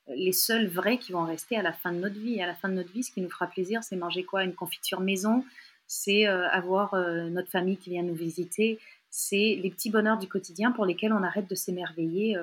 [0.09, 2.41] les seuls vrais qui vont rester à la fin de notre vie.
[2.43, 4.45] À la fin de notre vie, ce qui nous fera plaisir, c'est manger quoi?
[4.45, 5.43] Une confiture maison,
[5.87, 8.79] c'est euh, avoir notre famille qui vient nous visiter,
[9.09, 12.37] c'est les petits bonheurs du quotidien pour lesquels on arrête de s'émerveiller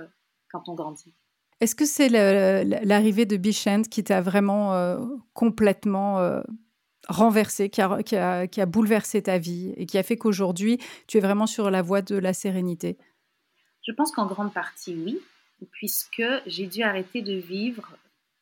[0.52, 1.14] quand on grandit.
[1.60, 4.98] Est-ce que c'est l'arrivée de Bichent qui t'a vraiment
[5.34, 6.42] complètement
[7.08, 11.22] renversé, qui a, qui a, bouleversé ta vie et qui a fait qu'aujourd'hui, tu es
[11.22, 12.98] vraiment sur la voie de la sérénité
[13.86, 15.20] Je pense qu'en grande partie, oui
[15.72, 17.98] puisque j'ai dû arrêter de vivre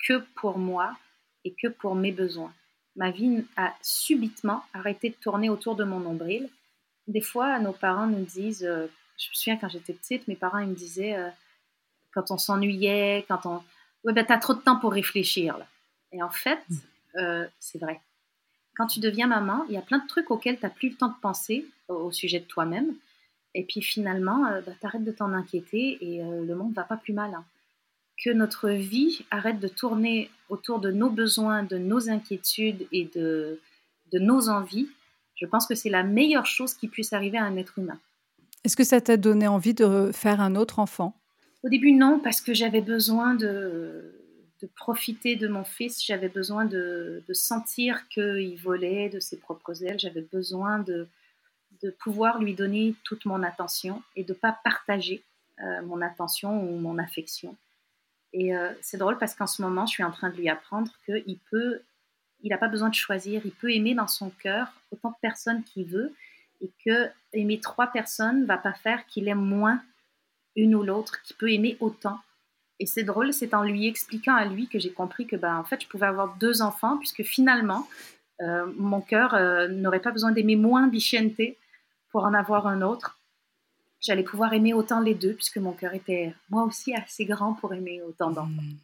[0.06, 0.96] que pour moi
[1.44, 2.54] et que pour mes besoins.
[2.96, 6.50] Ma vie a subitement arrêté de tourner autour de mon nombril.
[7.08, 8.88] Des fois, nos parents nous disent, euh,
[9.18, 11.30] je me souviens quand j'étais petite, mes parents ils me disaient, euh,
[12.14, 13.64] quand on s'ennuyait, quand on...
[14.04, 15.58] Ouais, ben, t'as trop de temps pour réfléchir.
[15.58, 15.68] Là.
[16.12, 16.76] Et en fait, mmh.
[17.20, 18.02] euh, c'est vrai.
[18.76, 20.96] Quand tu deviens maman, il y a plein de trucs auxquels tu n'as plus le
[20.96, 22.94] temps de penser au sujet de toi-même.
[23.54, 26.98] Et puis finalement, euh, bah, t'arrêtes de t'en inquiéter et euh, le monde va pas
[26.98, 27.34] plus mal.
[27.34, 27.44] Hein.
[28.24, 33.60] Que notre vie arrête de tourner autour de nos besoins, de nos inquiétudes et de,
[34.14, 34.88] de nos envies,
[35.36, 38.00] je pense que c'est la meilleure chose qui puisse arriver à un être humain.
[38.64, 41.16] Est-ce que ça t'a donné envie de faire un autre enfant?
[41.64, 44.21] Au début, non, parce que j'avais besoin de,
[44.62, 50.00] de, profiter de mon fils, j'avais besoin de, sentir qu'il volait de ses propres ailes,
[50.00, 51.08] j'avais besoin de,
[51.82, 55.24] de pouvoir lui donner toute mon attention et de ne pas partager
[55.60, 57.56] euh, mon attention ou mon affection.
[58.34, 60.92] Et euh, c'est drôle parce qu'en ce moment, je suis en train de lui apprendre
[61.06, 61.82] qu'il peut,
[62.44, 65.64] il n'a pas besoin de choisir, il peut aimer dans son cœur autant de personnes
[65.64, 66.14] qu'il veut
[66.62, 69.84] et que aimer trois personnes va pas faire qu'il aime moins
[70.56, 72.20] une ou l'autre, qu'il peut aimer autant.
[72.82, 75.64] Et c'est drôle, c'est en lui expliquant à lui que j'ai compris que ben, en
[75.64, 77.88] fait, je pouvais avoir deux enfants puisque finalement,
[78.42, 79.38] euh, mon cœur
[79.70, 81.40] n'aurait pas besoin d'aimer moins Bichente
[82.10, 83.22] pour en avoir un autre
[84.02, 87.74] j'allais pouvoir aimer autant les deux, puisque mon cœur était moi aussi assez grand pour
[87.74, 88.50] aimer autant d'enfants.
[88.50, 88.78] Mmh.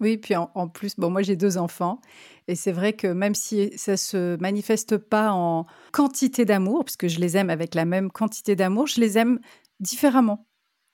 [0.00, 2.00] Oui, puis en, plus, bon, moi j'ai deux enfants,
[2.46, 7.18] et c'est vrai que même si ça se manifeste pas en quantité d'amour, puisque je
[7.18, 9.40] les aime avec la même quantité d'amour, je les aime
[9.80, 10.46] différemment.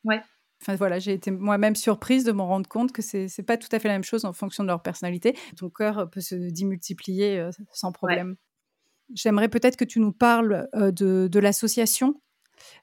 [0.05, 0.22] Ouais.
[0.64, 3.68] Enfin voilà, j'ai été moi-même surprise de me rendre compte que c'est n'est pas tout
[3.72, 5.36] à fait la même chose en fonction de leur personnalité.
[5.56, 8.36] Ton cœur peut se démultiplier euh, sans problème.
[9.14, 12.14] J'aimerais peut-être que tu nous parles euh, de, de l'association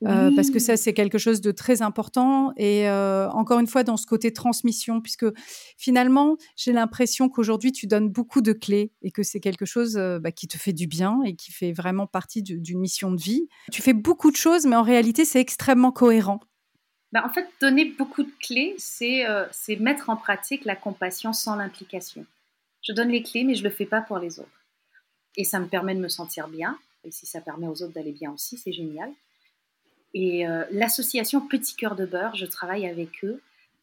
[0.05, 2.53] euh, parce que ça, c'est quelque chose de très important.
[2.57, 5.25] Et euh, encore une fois, dans ce côté transmission, puisque
[5.77, 10.19] finalement, j'ai l'impression qu'aujourd'hui, tu donnes beaucoup de clés et que c'est quelque chose euh,
[10.19, 13.47] bah, qui te fait du bien et qui fait vraiment partie d'une mission de vie.
[13.71, 16.39] Tu fais beaucoup de choses, mais en réalité, c'est extrêmement cohérent.
[17.11, 19.25] Bah, en fait, donner beaucoup de clés, c'est
[19.79, 22.25] mettre en pratique la compassion sans l'implication.
[22.81, 24.65] Je donne les clés, mais je ne le fais pas pour les autres.
[25.37, 26.77] Et ça me permet de me sentir bien.
[27.03, 29.11] Et si ça permet aux autres d'aller bien aussi, c'est génial.
[30.13, 33.41] Et euh, l'association Petit Cœur de Beurre, je travaille avec eux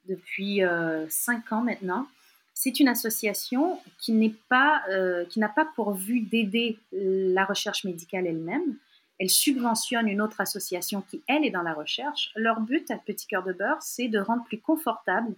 [0.08, 2.06] depuis euh, cinq ans maintenant.
[2.54, 7.84] C'est une association qui n'est pas, euh, qui n'a pas pour vue d'aider la recherche
[7.84, 8.76] médicale elle-même.
[9.18, 12.30] Elle subventionne une autre association qui, elle, est dans la recherche.
[12.36, 15.34] Leur but à Petit Cœur de Beurre, c'est de rendre plus confortable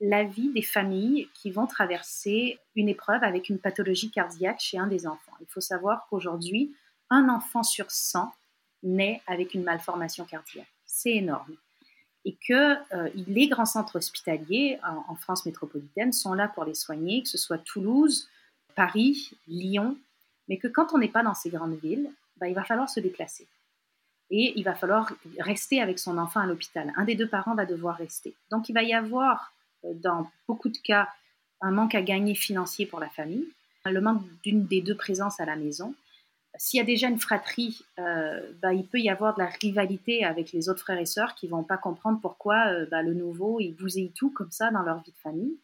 [0.00, 4.86] la vie des familles qui vont traverser une épreuve avec une pathologie cardiaque chez un
[4.86, 5.32] des enfants.
[5.40, 6.74] Il faut savoir qu'aujourd'hui,
[7.10, 8.32] un enfant sur 100
[8.82, 10.72] naît avec une malformation cardiaque.
[10.86, 11.54] C'est énorme.
[12.24, 17.22] Et que euh, les grands centres hospitaliers en, France métropolitaine sont là pour les soigner,
[17.22, 18.28] que ce soit Toulouse,
[18.74, 19.96] Paris, Lyon,
[20.48, 22.10] mais que quand on n'est pas dans ces grandes villes,
[22.40, 23.46] bah, il va falloir se déplacer.
[24.30, 26.92] Et il va falloir rester avec son enfant à l'hôpital.
[26.96, 28.34] Un des deux parents va devoir rester.
[28.50, 29.52] Donc il va y avoir,
[29.84, 31.08] euh, dans beaucoup de cas,
[31.60, 33.46] un manque à gagner financier pour la famille,
[33.84, 35.94] le manque d'une des deux présences à la maison,
[36.56, 40.24] s'il y a déjà une fratrie, euh, bah, il peut y avoir de la rivalité
[40.24, 43.60] avec les autres frères et sœurs qui vont pas comprendre pourquoi euh, bah, le nouveau,
[43.60, 45.56] il bousille tout comme ça dans leur vie de famille.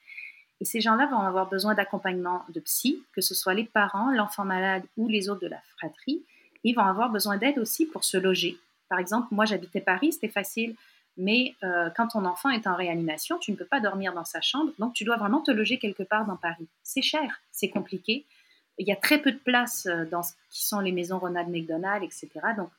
[0.60, 4.44] Et ces gens-là vont avoir besoin d'accompagnement de psy, que ce soit les parents, l'enfant
[4.44, 6.24] malade ou les autres de la fratrie.
[6.66, 8.58] Ils vont avoir besoin d'aide aussi pour se loger.
[8.88, 10.74] Par exemple, moi j'habitais Paris, c'était facile,
[11.16, 14.40] mais euh, quand ton enfant est en réanimation, tu ne peux pas dormir dans sa
[14.42, 16.68] chambre, donc tu dois vraiment te loger quelque part dans Paris.
[16.82, 18.26] C'est cher, c'est compliqué
[18.78, 21.48] il y a très peu de places euh, dans ce qui sont les maisons Ronald
[21.48, 22.28] McDonald, etc.
[22.56, 22.70] Donc,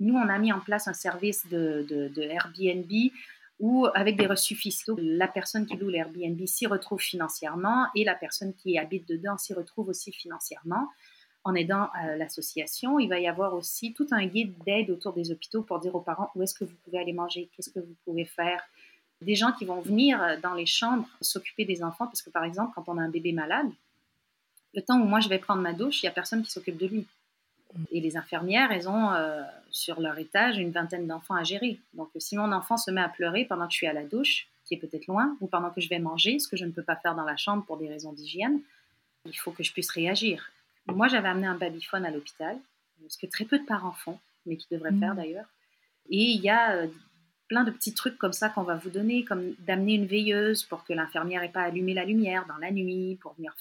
[0.00, 2.90] nous, on a mis en place un service de, de, Airbnb
[3.58, 8.14] où, avec des reçus fiscaux, la personne qui loue l'Airbnb s'y retrouve financièrement et la
[8.14, 10.88] personne qui habite dedans s'y retrouve aussi financièrement.
[11.46, 15.30] En aidant euh, l'association, il va y avoir aussi tout un guide d'aide autour des
[15.30, 17.94] hôpitaux pour dire aux parents où est-ce que vous pouvez aller manger, qu'est-ce que vous
[18.04, 18.60] pouvez faire.
[19.22, 22.72] Des gens qui vont venir dans les chambres s'occuper des enfants, parce que par exemple,
[22.74, 23.68] quand on a un bébé malade,
[24.74, 26.78] le temps où moi je vais prendre ma douche, il n'y a personne qui s'occupe
[26.78, 27.06] de lui.
[27.92, 31.78] Et les infirmières, elles ont euh, sur leur étage une vingtaine d'enfants à gérer.
[31.94, 34.48] Donc si mon enfant se met à pleurer pendant que je suis à la douche,
[34.64, 36.82] qui est peut-être loin, ou pendant que je vais manger, ce que je ne peux
[36.82, 38.60] pas faire dans la chambre pour des raisons d'hygiène,
[39.26, 40.50] il faut que je puisse réagir.
[40.86, 42.58] Moi, j'avais amené un babyphone à l'hôpital,
[43.08, 45.16] ce que très peu de parents font, mais qui devraient faire mmh.
[45.16, 45.46] d'ailleurs.
[46.08, 46.86] Et il y a euh,
[47.48, 50.84] plein de petits trucs comme ça qu'on va vous donner, comme d'amener une veilleuse pour
[50.84, 53.54] que l'infirmière n'ait pas allumé la lumière dans la nuit, pour venir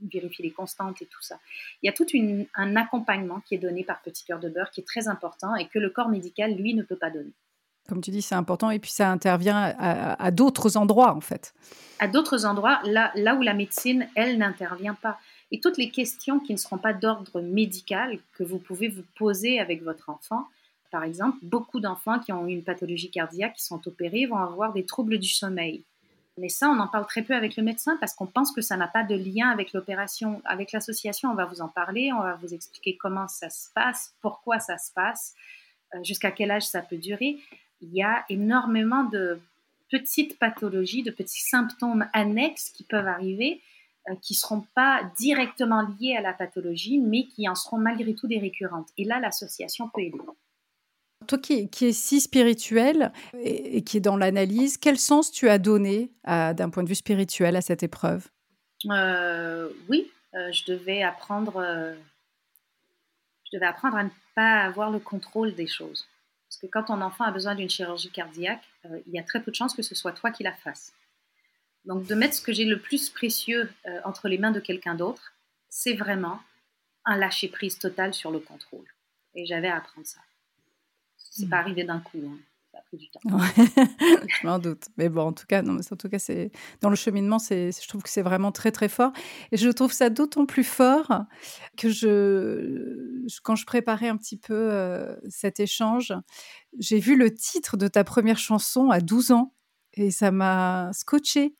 [0.00, 1.38] vérifier les constantes et tout ça.
[1.82, 2.06] Il y a tout
[2.54, 5.66] un accompagnement qui est donné par Petit Cœur de Beurre qui est très important et
[5.66, 7.32] que le corps médical, lui, ne peut pas donner.
[7.88, 11.54] Comme tu dis, c'est important et puis ça intervient à, d'autres endroits, en fait.
[11.98, 15.18] À d'autres endroits, là, là où la médecine, elle, n'intervient pas.
[15.50, 19.60] Et toutes les questions qui ne seront pas d'ordre médical que vous pouvez vous poser
[19.60, 20.46] avec votre enfant,
[20.90, 24.84] par exemple, beaucoup d'enfants qui ont une pathologie cardiaque, qui sont opérés, vont avoir des
[24.84, 25.84] troubles du sommeil.
[26.38, 28.76] Mais ça, on en parle très peu avec le médecin parce qu'on pense que ça
[28.76, 30.40] n'a pas de lien avec l'opération.
[30.44, 34.14] Avec l'association, on va vous en parler, on va vous expliquer comment ça se passe,
[34.20, 35.34] pourquoi ça se passe,
[35.94, 37.38] euh, jusqu'à quel âge ça peut durer.
[37.80, 39.40] Il y a énormément de
[39.90, 43.60] petites pathologies, de petits symptômes annexes qui peuvent arriver,
[44.16, 48.26] qui ne seront pas directement liés à la pathologie, mais qui en seront malgré tout
[48.26, 48.88] des récurrentes.
[48.96, 50.18] Et là, l'association peut aider.
[51.26, 55.58] toi qui, qui es si spirituel et, qui est dans l'analyse, quel sens tu as
[55.58, 58.28] donné d'un point de vue spirituel à cette épreuve?
[58.90, 61.62] Euh, Oui, euh, je devais apprendre.
[63.44, 66.06] je devais apprendre à ne pas avoir le contrôle des choses.
[66.48, 68.62] Parce que quand ton enfant a besoin d'une chirurgie cardiaque,
[69.06, 70.92] il y a très peu de chances que ce soit toi qui la fasses.
[71.88, 73.68] Donc de mettre ce que j'ai le plus précieux
[74.04, 75.32] entre les mains de quelqu'un d'autre,
[75.68, 76.38] c'est vraiment
[77.04, 78.86] un lâcher prise total sur le contrôle.
[79.34, 80.20] Et j'avais à apprendre ça.
[81.16, 81.60] C'est pas hmm.
[81.60, 82.18] arrivé d'un coup.
[82.26, 82.38] Hein.
[82.72, 83.20] Ça a pris du temps.
[84.28, 84.88] je m'en doute.
[84.96, 87.70] Mais bon, en tout cas, non, mais en tout cas, c'est dans le cheminement, c'est,
[87.70, 89.12] je trouve que c'est vraiment très très fort.
[89.52, 91.10] Et je trouve ça d'autant plus fort
[91.76, 96.12] que je, quand je préparais un petit peu euh, cet échange,
[96.78, 99.54] j'ai vu le titre de ta première chanson à 12 ans
[99.94, 101.57] et ça m'a scotché.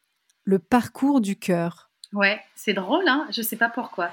[0.48, 1.90] Le parcours du cœur.
[2.14, 4.10] Ouais, c'est drôle, hein Je sais pas pourquoi.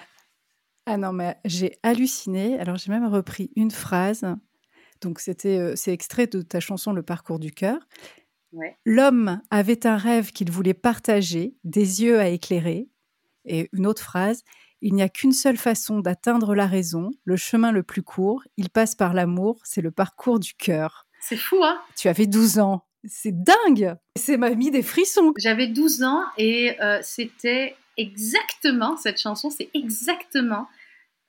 [0.86, 2.60] Ah non, mais j'ai halluciné.
[2.60, 4.26] Alors j'ai même repris une phrase.
[5.00, 7.80] Donc c'était, euh, c'est extrait de ta chanson Le parcours du cœur.
[8.84, 12.90] L'homme avait un rêve qu'il voulait partager, des yeux à éclairer.
[13.46, 14.44] Et une autre phrase.
[14.82, 18.44] Il n'y a qu'une seule façon d'atteindre la raison, le chemin le plus court.
[18.58, 21.08] Il passe par l'amour, c'est le parcours du cœur.
[21.22, 22.86] C'est fou, hein Tu avais 12 ans.
[23.08, 25.34] C'est dingue C'est m'a mis des frissons.
[25.38, 30.68] J'avais 12 ans et euh, c'était exactement, cette chanson, c'est exactement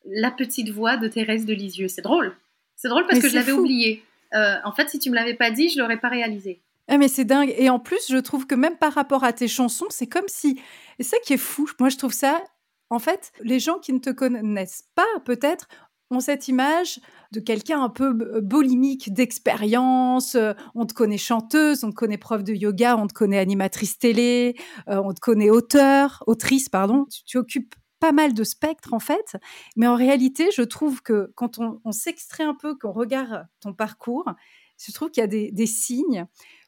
[0.04, 1.88] la petite voix de Thérèse de Lisieux.
[1.88, 2.36] C'est drôle.
[2.76, 4.02] C'est drôle parce que je l'avais oublié.
[4.34, 6.60] Euh, en fait, si tu me l'avais pas dit, je l'aurais pas réalisé.
[6.88, 7.52] Ah mais c'est dingue.
[7.58, 10.60] Et en plus, je trouve que même par rapport à tes chansons, c'est comme si...
[10.98, 12.42] Et ça qui est fou, moi je trouve ça...
[12.88, 15.66] En fait, les gens qui ne te connaissent pas, peut-être,
[16.10, 17.00] ont cette image
[17.32, 20.34] de quelqu'un un peu bolimique d'expérience.
[20.34, 23.98] Euh, on te connaît chanteuse, on te connaît prof de yoga, on te connaît animatrice
[23.98, 24.56] télé,
[24.88, 27.06] euh, on te connaît auteur, autrice, pardon.
[27.26, 29.36] tu, occupes pas mal de spectres en fait,
[29.76, 34.30] mais en réalité, je trouve que quand on, s'extrait un peu, qu'on regarde ton parcours,
[34.78, 36.26] je trouve qu'il y a des, signes,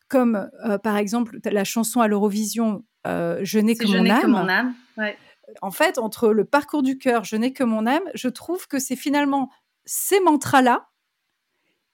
[0.09, 4.22] comme euh, par exemple la chanson à l'Eurovision euh, Je n'ai que, mon âme.
[4.22, 4.74] Que mon âme.
[5.62, 8.78] En fait, entre le parcours du cœur, Je n'ai que mon âme, je trouve que
[8.78, 9.51] c'est finalement
[9.84, 10.88] ces mantras-là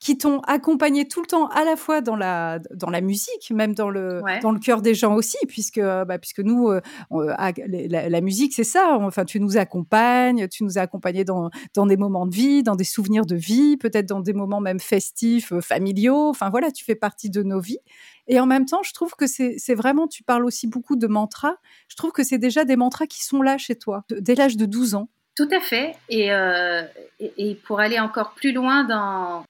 [0.01, 3.75] qui t'ont accompagné tout le temps à la fois dans la dans la musique, même
[3.75, 6.81] dans le dans le cœur des gens aussi, puisque bah, puisque nous euh,
[7.11, 8.99] ah, la, musique c'est ça.
[9.01, 12.77] Enfin, tu nous accompagnes, tu nous as accompagnés dans dans des moments de vie, dans
[12.77, 16.29] des souvenirs de vie, peut-être dans des moments même festifs, euh, familiaux.
[16.29, 17.79] Enfin voilà, tu fais partie de nos vies.
[18.27, 21.57] Et en même temps, je trouve que c'est vraiment, tu parles aussi beaucoup de mantras.
[21.89, 24.65] Je trouve que c'est déjà des mantras qui sont là chez toi, dès l'âge de
[24.65, 25.09] 12 ans.
[25.37, 25.95] Tout à fait.
[26.13, 26.83] Euh,
[27.21, 29.45] et, et, pour aller encore plus loin dans,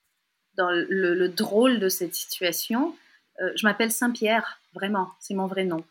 [0.57, 2.95] dans le, drôle de cette situation.
[3.41, 5.85] Euh, je m'appelle Saint-Pierre, vraiment, c'est mon vrai nom.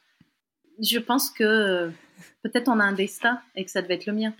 [0.81, 1.89] Je pense que euh,
[2.43, 4.33] peut-être on a un destin et que ça devait être le mien.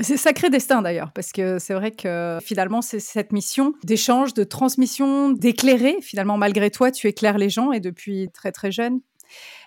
[0.00, 4.42] C'est sacré destin d'ailleurs, parce que c'est vrai que finalement, c'est cette mission d'échange, de
[4.42, 6.00] transmission, d'éclairer.
[6.00, 9.00] Finalement, malgré toi, tu éclaires les gens et depuis très très jeune.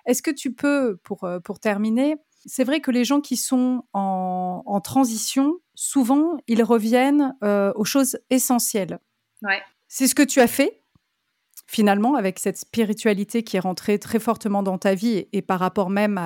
[0.07, 2.15] Est-ce que tu peux, pour, euh, pour terminer,
[2.47, 8.17] c'est vrai que les gens qui sont en, en transition, souvent, ils reviennent aux choses
[8.29, 8.99] essentielles.
[9.41, 9.61] Ouais.
[9.97, 10.81] C'est ce que tu as fait
[11.67, 15.89] finalement avec cette spiritualité qui est rentrée très fortement dans ta vie et, par rapport
[15.89, 16.19] même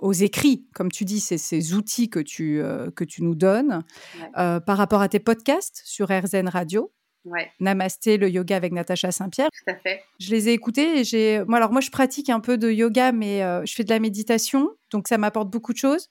[0.00, 3.84] aux écrits, comme tu dis, c'est ces outils que tu, euh, que tu nous donnes,
[4.38, 6.90] euh, par rapport à tes podcasts sur RZN Radio.
[7.60, 9.50] Namasté, le yoga avec Natacha Saint-Pierre.
[9.50, 10.02] Tout à fait.
[10.18, 11.44] Je les ai écoutés et j'ai.
[11.46, 14.00] Moi, alors moi, je pratique un peu de yoga, mais euh, je fais de la
[14.00, 16.08] méditation, donc ça m'apporte beaucoup de choses.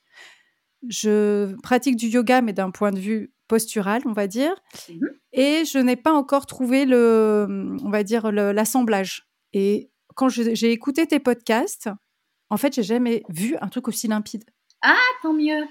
[0.88, 4.56] Je pratique du yoga, mais d'un point de vue postural, on va dire.
[4.90, 9.30] Mmh et je n'ai pas encore trouvé le, on va dire, l'assemblage.
[9.54, 11.90] Et quand j'ai écouté tes podcasts,
[12.50, 14.44] en fait, j'ai jamais vu un truc aussi limpide.
[14.82, 15.64] Ah, tant mieux.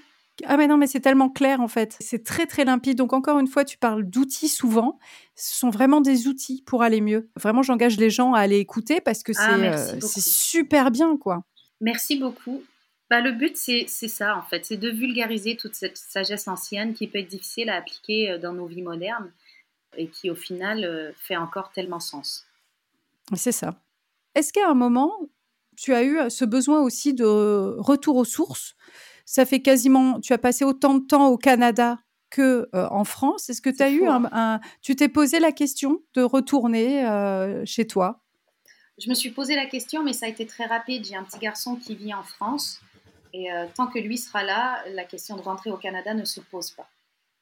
[0.45, 1.95] Ah mais non, mais c'est tellement clair en fait.
[1.99, 2.97] C'est très très limpide.
[2.97, 4.97] Donc encore une fois, tu parles d'outils souvent.
[5.35, 7.29] Ce sont vraiment des outils pour aller mieux.
[7.39, 11.43] Vraiment, j'engage les gens à aller écouter parce que ah, c'est euh, super bien quoi.
[11.81, 12.63] Merci beaucoup.
[13.11, 14.65] Bah, le but, c'est ça, en fait.
[14.65, 18.53] C'est de vulgariser toute cette sagesse ancienne qui peut être difficile à appliquer euh, dans
[18.53, 19.29] nos vies modernes
[19.97, 22.45] et qui, au final, euh, fait encore tellement sens.
[23.35, 23.75] C'est ça.
[24.33, 25.11] Est-ce qu'à un moment,
[25.75, 27.25] tu as eu euh, ce besoin aussi de
[27.79, 28.77] retour aux sources?
[29.25, 31.99] Ça fait quasiment, tu as passé autant de temps au Canada
[32.29, 33.49] que en France.
[33.49, 34.23] Est-ce que tu as eu hein.
[34.31, 37.03] un, tu t'es posé la question de retourner
[37.65, 38.21] chez toi?
[38.97, 41.05] Je me suis posé la question, mais ça a été très rapide.
[41.05, 42.81] J'ai un petit garçon qui vit en France
[43.33, 46.39] et euh, tant que lui sera là, la question de rentrer au Canada ne se
[46.39, 46.87] pose pas.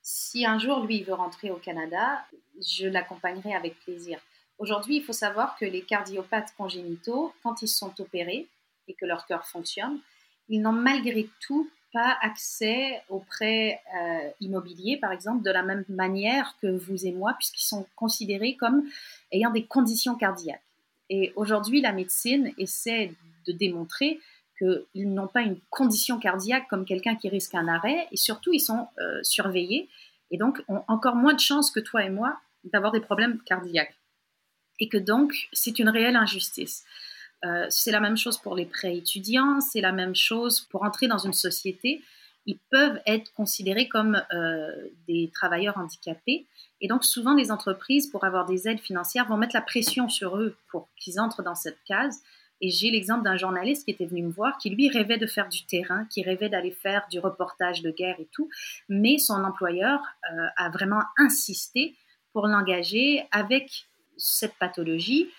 [0.02, 2.26] Si un jour lui veut rentrer au Canada,
[2.62, 4.20] je l'accompagnerai avec plaisir.
[4.58, 8.48] Aujourd'hui, il faut savoir que les cardiopathes congénitaux, quand ils sont opérés
[8.88, 10.00] et que leur cœur fonctionne,
[10.48, 15.86] ils n'ont malgré tout pas accès aux prêts euh, immobiliers, par exemple, de la même
[15.90, 18.84] manière que vous et moi, puisqu'ils sont considérés comme
[19.32, 20.62] ayant des conditions cardiaques.
[21.10, 23.14] Et aujourd'hui, la médecine essaie
[23.48, 24.20] de démontrer
[24.60, 28.60] qu'ils n'ont pas une condition cardiaque comme quelqu'un qui risque un arrêt, et surtout, ils
[28.60, 29.90] sont euh, surveillés,
[30.32, 33.96] et donc ont encore moins de chances que toi et moi d'avoir des problèmes cardiaques.
[34.80, 36.84] Et que donc, c'est une réelle injustice.
[37.46, 41.08] Euh, c'est la même chose pour les prêts étudiants, c'est la même chose pour entrer
[41.08, 42.04] dans une société.
[42.46, 44.72] Ils peuvent être considérés comme euh,
[45.08, 46.48] des travailleurs handicapés.
[46.82, 50.38] Et donc souvent, les entreprises, pour avoir des aides financières, vont mettre la pression sur
[50.38, 52.22] eux pour qu'ils entrent dans cette case.
[52.62, 55.48] Et j'ai l'exemple d'un journaliste qui était venu me voir, qui lui rêvait de faire
[55.48, 58.50] du terrain, qui rêvait d'aller faire du reportage de guerre et tout,
[58.90, 60.02] mais son employeur
[60.32, 61.96] euh, a vraiment insisté
[62.34, 63.86] pour l'engager avec
[64.18, 65.30] cette pathologie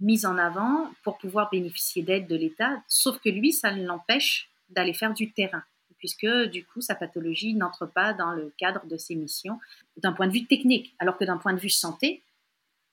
[0.00, 4.92] mise en avant pour pouvoir bénéficier d'aide de l'État, sauf que lui, ça l'empêche d'aller
[4.92, 5.62] faire du terrain,
[5.96, 9.58] puisque du coup, sa pathologie n'entre pas dans le cadre de ses missions
[9.96, 12.22] d'un point de vue technique, alors que d'un point de vue santé,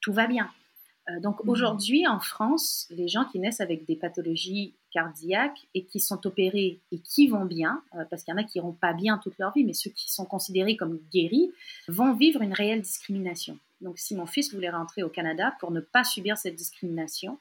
[0.02, 0.50] tout va bien.
[1.10, 1.50] Euh, donc mmh.
[1.50, 6.80] aujourd'hui, en France, les gens qui naissent avec des pathologies cardiaques et qui sont opérés
[6.92, 9.38] et qui vont bien, euh, parce qu'il y en a qui n'iront pas bien toute
[9.38, 11.52] leur vie, mais ceux qui sont considérés comme guéris,
[11.88, 13.60] vont vivre une réelle discrimination.
[13.82, 17.38] Donc, si mon fils voulait rentrer au Canada pour ne pas subir cette discrimination,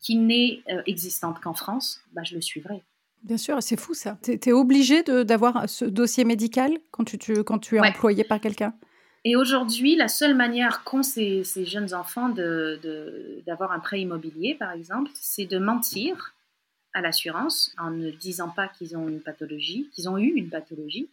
[0.00, 2.82] qui n'est euh, existante qu'en France, bah, je le suivrai.
[3.22, 4.18] Bien sûr, c'est fou ça.
[4.22, 8.74] Tu es, obligé d'avoir ce dossier médical quand tu, quand tu es employé par quelqu'un?
[9.28, 14.70] Et aujourd'hui, la seule manière qu'ont ces, ces, jeunes enfants d'avoir un prêt immobilier, par
[14.70, 16.32] exemple, c'est de mentir
[16.94, 21.08] à l'assurance en ne disant pas qu'ils ont une pathologie, qu'ils ont eu une pathologie,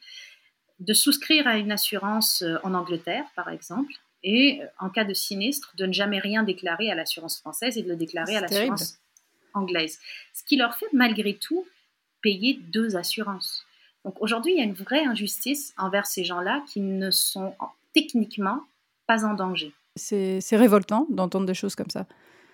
[0.80, 5.16] de souscrire à une assurance euh, en Angleterre, par exemple, et euh, en cas de
[5.16, 8.99] sinistre, de ne jamais rien déclarer à l'assurance française et de le déclarer à l'assurance
[9.55, 9.99] anglaise.
[10.36, 11.66] Ce qui leur fait malgré tout
[12.22, 13.66] payer deux assurances.
[14.05, 17.55] Donc aujourd'hui, il y a une vraie injustice envers ces gens-là qui ne sont
[17.93, 18.61] techniquement
[19.07, 19.73] pas en danger.
[19.95, 22.07] C'est révoltant d'entendre des choses comme ça.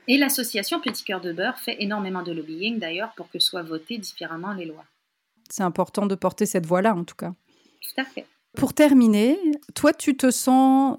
[0.08, 3.98] Et l'association Petit Cœur de Beurre fait énormément de lobbying d'ailleurs pour que soient votées
[3.98, 4.86] différemment les lois.
[5.50, 7.34] C'est important de porter cette voix-là en tout cas.
[7.82, 8.26] Tout à fait.
[8.58, 9.38] Pour terminer,
[9.76, 10.98] toi tu te sens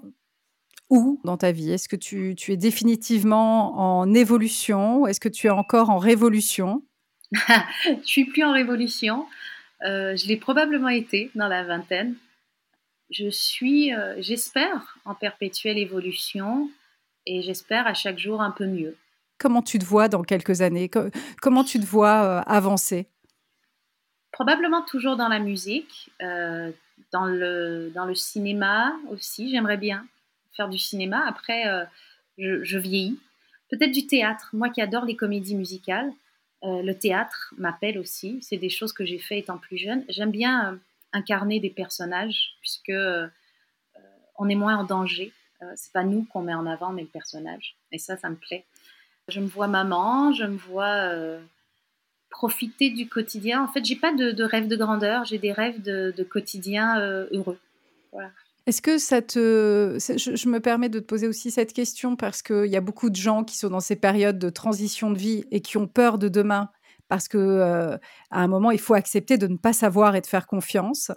[0.91, 1.71] où dans ta vie?
[1.71, 5.01] Est-ce que tu, es définitivement en évolution?
[5.01, 6.83] Ou est-ce que tu es encore en révolution?
[7.31, 9.25] Je suis plus en révolution.
[9.83, 12.13] Euh, je l'ai probablement été dans la vingtaine.
[13.11, 16.69] Je suis, euh, j'espère, en perpétuelle évolution
[17.25, 18.95] et j'espère à chaque jour un peu mieux.
[19.37, 20.89] Comment tu te vois dans quelques années?
[21.41, 23.07] Comment tu te vois euh, avancer?
[24.31, 26.09] Probablement toujours dans la musique,
[27.11, 29.51] dans, le, dans le cinéma aussi.
[29.51, 30.07] J'aimerais bien
[30.55, 31.23] faire du cinéma.
[31.27, 31.85] Après, euh,
[32.37, 33.19] je, vieillis.
[33.69, 34.49] Peut-être du théâtre.
[34.53, 36.11] Moi qui adore les comédies musicales,
[36.63, 38.39] euh, le théâtre m'appelle aussi.
[38.41, 40.03] C'est des choses que j'ai fait étant plus jeune.
[40.09, 40.75] J'aime bien euh,
[41.13, 42.93] incarner des personnages puisque
[44.37, 45.33] on est moins en danger.
[45.75, 47.75] c'est pas nous qu'on met en avant, mais le personnage.
[47.91, 48.65] Et ça, ça me plaît.
[49.27, 51.11] Je me vois maman, je me vois
[52.29, 53.63] profiter du quotidien.
[53.63, 56.99] En fait, j'ai pas de, rêve de grandeur, j'ai des rêves de, quotidien
[57.31, 57.59] heureux.
[58.11, 58.31] Voilà.
[58.67, 59.97] Est-ce que ça te...
[59.99, 63.15] Je, me permets de te poser aussi cette question parce qu'il y a beaucoup de
[63.15, 66.29] gens qui sont dans ces périodes de transition de vie et qui ont peur de
[66.29, 66.69] demain
[67.11, 67.97] parce que euh,
[68.29, 71.11] à un moment, il faut accepter de ne pas savoir et de faire confiance.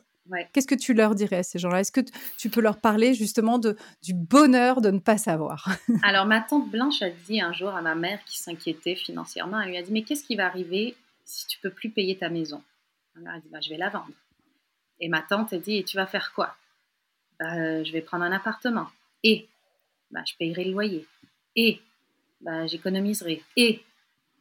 [0.53, 1.79] Qu'est-ce que tu leur dirais à ces gens-là?
[1.79, 2.01] Est-ce que
[2.37, 5.69] tu peux leur parler justement de, du bonheur de ne pas savoir?
[6.03, 9.69] Alors, ma tante Blanche a dit un jour à ma mère qui s'inquiétait financièrement, elle
[9.69, 12.61] lui a dit, mais qu'est-ce qui va arriver si tu peux plus payer ta maison?
[13.15, 14.11] Ma mère a dit, bah, je vais la vendre.
[14.99, 16.57] Et ma tante a dit, et tu vas faire quoi?
[17.39, 18.89] Bah, je vais prendre un appartement.
[19.23, 19.47] Et
[20.11, 21.07] bah, je payerai le loyer.
[21.55, 21.81] Et
[22.41, 23.45] bah, j'économiserai.
[23.57, 23.85] Et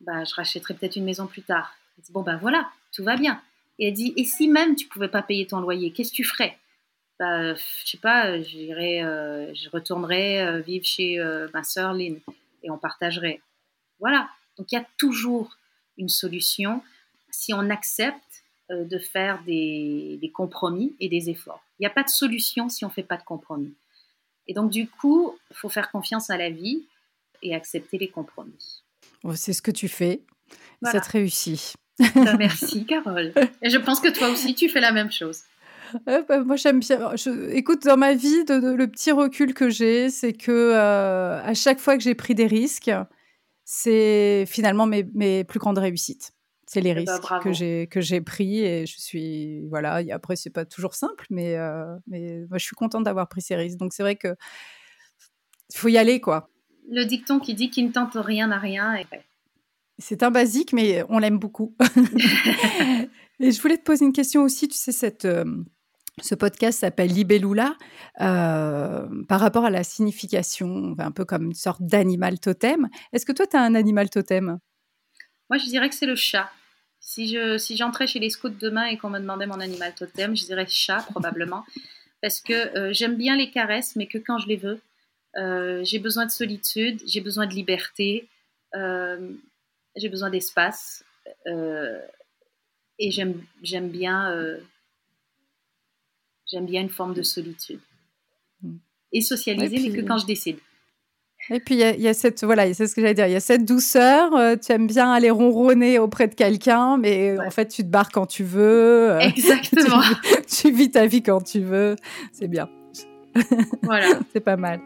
[0.06, 1.76] bah, je rachèterai peut-être une maison plus tard.
[2.12, 3.42] bon, ben voilà, tout va bien.
[3.80, 6.24] Et elle dit, et si même tu pouvais pas payer ton loyer, qu'est-ce que tu
[6.24, 6.58] ferais?
[7.20, 12.20] Bah, Je sais pas, j'irai, euh, je retournerai euh, vivre chez euh, ma sœur Lynn
[12.64, 13.42] et on partagerait.
[14.00, 14.30] Voilà.
[14.58, 15.58] Donc il y a toujours
[15.98, 16.82] une solution
[17.32, 21.62] si on accepte euh, de faire des, compromis et des efforts.
[21.80, 23.74] Il n'y a pas de solution si on ne fait pas de compromis.
[24.48, 26.86] Et donc, du coup, il faut faire confiance à la vie
[27.42, 28.83] et accepter les compromis.
[29.36, 30.24] C'est ce que tu fais.
[30.84, 31.76] Ça te réussit.
[32.16, 33.34] Bah, merci, Carole.
[33.62, 35.42] Et je pense que toi aussi, tu fais la même chose.
[36.10, 37.14] Euh, bah, moi, j'aime bien.
[37.52, 41.98] écoute, dans ma vie, le petit recul que j'ai, c'est que euh, à chaque fois
[41.98, 42.92] que j'ai pris des risques,
[43.64, 46.32] c'est finalement mes, mes, plus grandes réussites.
[46.66, 50.02] C'est les eh ben, risques que j'ai que j'ai pris et je suis voilà.
[50.02, 53.42] Et après c'est pas toujours simple, mais euh, mais moi je suis contente d'avoir pris
[53.42, 53.78] ces risques.
[53.78, 54.36] Donc c'est vrai que
[55.76, 56.50] faut y aller quoi.
[56.90, 58.96] Le dicton qui dit qu'il ne tente rien n'a rien.
[59.98, 61.76] C'est un basique, mais on l'aime beaucoup.
[63.40, 64.68] Et je voulais te poser une question aussi.
[64.68, 65.46] Tu sais, cette, euh,
[66.22, 67.76] ce podcast s'appelle Libellula
[68.22, 72.90] euh, par rapport à la signification, un peu comme une sorte d'animal totem.
[73.12, 74.60] Est-ce que toi, tu as un animal totem?
[75.50, 76.50] Moi, je dirais que c'est le chat.
[77.00, 80.36] Si je si j'entrais chez les scouts demain et qu'on me demandait mon animal totem,
[80.38, 81.66] je dirais chat probablement,
[82.22, 84.80] parce que euh, j'aime bien les caresses, mais que quand je les veux.
[85.38, 88.28] Euh, j'ai besoin de solitude, j'ai besoin de liberté,
[88.74, 91.04] j'ai besoin d'espace,
[91.46, 94.60] et j'aime j'aime bien
[96.54, 97.80] J'aime bien une forme de solitude.
[98.62, 98.76] Mm.
[99.14, 100.58] Et socialiser, mais que quand je décide.
[101.50, 103.42] Et puis, il y, a cette, voilà, c'est ce que j'allais dire, il y a
[103.42, 107.84] cette douceur, euh, tu aimes bien aller ronronner auprès de quelqu'un, mais en fait, tu
[107.84, 109.12] te barres quand tu veux.
[109.12, 110.02] Euh, Exactement.
[110.48, 111.98] tu, vis ta vie quand tu veux.
[112.32, 112.70] C'est bien.
[113.84, 114.08] Voilà.
[114.34, 114.80] c'est pas mal.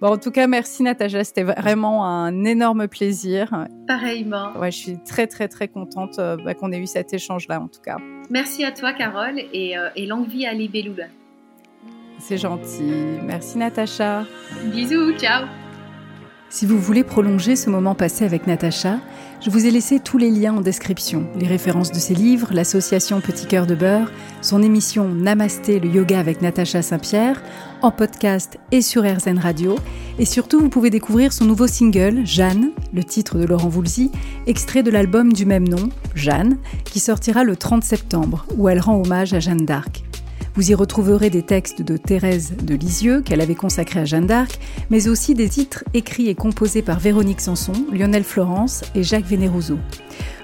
[0.00, 3.66] Bon, en tout cas, merci Natacha, c'était vraiment un énorme plaisir.
[3.86, 4.52] Pareillement.
[4.58, 7.68] Ouais, je suis très, très, très contente euh, bah, qu'on ait eu cet échange-là, en
[7.68, 7.98] tout cas.
[8.28, 10.52] Merci à toi, Carole, et, et longue vie à.
[12.18, 12.92] C'est gentil.
[13.24, 14.24] Merci Natacha.
[14.72, 15.59] Bisous, ciao.
[16.52, 18.98] Si vous voulez prolonger ce moment passé avec Natacha,
[19.40, 23.20] je vous ai laissé tous les liens en description, les références de ses livres, l'association
[23.20, 24.10] Petit Cœur de Beurre,
[24.42, 27.40] son émission Namasté le yoga avec Natacha Saint-Pierre,
[27.82, 29.76] en podcast et sur RZN Radio.
[30.18, 34.10] Et surtout, vous pouvez découvrir son nouveau single, Jeanne, le titre de Laurent Voulzy,
[34.48, 39.00] extrait de l'album du même nom, Jeanne, qui sortira le 30 septembre, où elle rend
[39.00, 40.02] hommage à Jeanne d'Arc.
[40.54, 44.58] Vous y retrouverez des textes de Thérèse de Lisieux qu'elle avait consacrés à Jeanne d'Arc,
[44.90, 49.78] mais aussi des titres écrits et composés par Véronique Sanson, Lionel Florence et Jacques Vénéroso.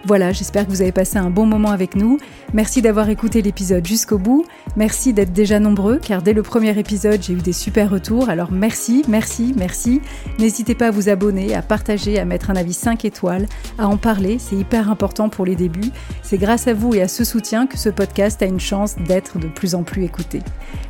[0.04, 2.18] Voilà, j'espère que vous avez passé un bon moment avec nous.
[2.52, 4.44] Merci d'avoir écouté l'épisode jusqu'au bout.
[4.76, 8.28] Merci d'être déjà nombreux, car dès le premier épisode, j'ai eu des super retours.
[8.28, 10.00] Alors merci, merci, merci.
[10.38, 13.46] N'hésitez pas à vous abonner, à partager, à mettre un avis 5 étoiles,
[13.78, 14.38] à en parler.
[14.38, 15.90] C'est hyper important pour les débuts.
[16.22, 19.38] C'est grâce à vous et à ce soutien que ce podcast a une chance d'être
[19.38, 20.40] de plus en plus écouté.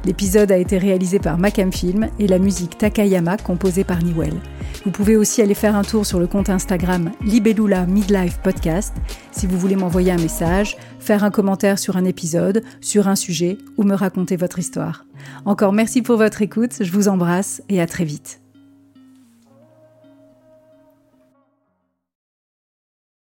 [0.04, 4.34] L'épisode a été réalisé par Macam Film et la musique Takayama composée par Niwell.
[4.84, 8.38] Vous pouvez aussi aller faire un tour sur le compte Instagram Libellula Midlife
[9.32, 13.58] Si vous voulez m'envoyer un message, faire un commentaire sur un épisode, sur un sujet
[13.76, 15.04] ou me raconter votre histoire.
[15.44, 18.45] Encore merci pour votre écoute, je vous embrasse et à très vite.